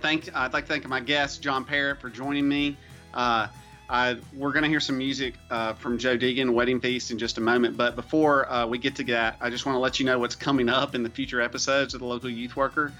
Thank 0.00 0.34
I'd 0.34 0.52
like 0.52 0.64
to 0.64 0.68
thank 0.68 0.88
my 0.88 1.00
guest 1.00 1.42
John 1.42 1.64
Perritt 1.64 2.00
for 2.00 2.10
joining 2.10 2.48
me. 2.48 2.76
Uh, 3.14 3.46
I, 3.88 4.16
we're 4.34 4.52
going 4.52 4.62
to 4.62 4.68
hear 4.68 4.80
some 4.80 4.98
music 4.98 5.34
uh, 5.50 5.72
from 5.72 5.98
Joe 5.98 6.16
Deegan, 6.16 6.52
Wedding 6.52 6.80
Feast, 6.80 7.10
in 7.10 7.18
just 7.18 7.38
a 7.38 7.40
moment. 7.40 7.76
But 7.76 7.96
before 7.96 8.50
uh, 8.50 8.64
we 8.64 8.78
get 8.78 8.94
to 8.96 9.04
that, 9.04 9.36
I 9.40 9.50
just 9.50 9.66
want 9.66 9.74
to 9.74 9.80
let 9.80 9.98
you 9.98 10.06
know 10.06 10.16
what's 10.16 10.36
coming 10.36 10.68
up 10.68 10.94
in 10.94 11.02
the 11.02 11.10
future 11.10 11.40
episodes 11.40 11.92
of 11.94 12.00
the 12.00 12.06
local 12.06 12.30
youth 12.30 12.54
worker. 12.54 12.92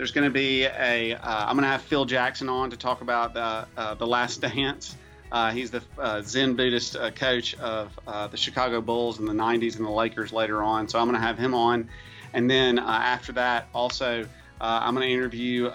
Uh, 0.00 0.02
there's 0.02 0.12
going 0.12 0.24
to 0.24 0.30
be 0.30 0.64
a. 0.64 1.14
am 1.14 1.56
going 1.56 1.62
to 1.62 1.68
have 1.68 1.82
Phil 1.82 2.06
Jackson 2.06 2.48
on 2.48 2.70
to 2.70 2.76
talk 2.76 3.02
about 3.02 3.34
the 3.34 3.66
uh, 3.76 3.94
the 3.94 4.06
Last 4.06 4.40
Dance. 4.40 4.96
Uh, 5.30 5.52
he's 5.52 5.70
the 5.70 5.82
uh, 5.98 6.22
Zen 6.22 6.56
Buddhist 6.56 6.96
coach 7.14 7.54
of 7.56 7.98
the 8.30 8.36
Chicago 8.36 8.80
Bulls 8.80 9.20
in 9.20 9.26
the 9.26 9.32
90s 9.32 9.76
and 9.76 9.84
the 9.84 9.90
Lakers 9.90 10.32
later 10.32 10.62
on. 10.62 10.88
So 10.88 10.98
I'm 10.98 11.06
going 11.06 11.20
to 11.20 11.26
have 11.26 11.38
him 11.38 11.54
on, 11.54 11.88
and 12.32 12.50
then 12.50 12.78
after 12.78 13.32
that, 13.32 13.68
also 13.74 14.26
I'm 14.60 14.94
going 14.94 15.06
to 15.06 15.14
interview 15.14 15.70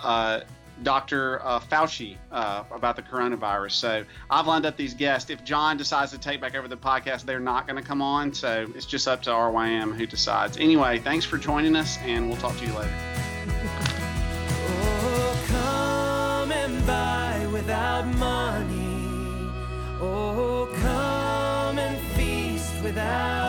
Dr. 0.83 1.41
Uh, 1.41 1.59
Fauci 1.61 2.17
uh, 2.33 2.65
about 2.69 2.97
the 2.97 3.01
coronavirus. 3.01 3.71
So 3.71 4.03
I've 4.29 4.45
lined 4.45 4.65
up 4.65 4.75
these 4.75 4.93
guests. 4.93 5.29
If 5.29 5.45
John 5.45 5.77
decides 5.77 6.11
to 6.11 6.17
take 6.17 6.41
back 6.41 6.53
over 6.53 6.67
the 6.67 6.75
podcast, 6.75 7.23
they're 7.23 7.39
not 7.39 7.65
going 7.65 7.81
to 7.81 7.87
come 7.87 8.01
on. 8.01 8.33
So 8.33 8.67
it's 8.75 8.85
just 8.85 9.07
up 9.07 9.21
to 9.21 9.29
RYM 9.29 9.95
who 9.95 10.05
decides. 10.05 10.57
Anyway, 10.57 10.99
thanks 10.99 11.23
for 11.23 11.37
joining 11.37 11.77
us, 11.77 11.97
and 11.99 12.27
we'll 12.27 12.39
talk 12.39 12.57
to 12.57 12.65
you 12.65 12.73
later. 12.73 13.24
Without 18.05 18.19
money. 18.19 19.49
Oh, 20.01 20.69
come 20.81 21.79
and 21.79 21.99
feast 22.15 22.73
without 22.83 23.44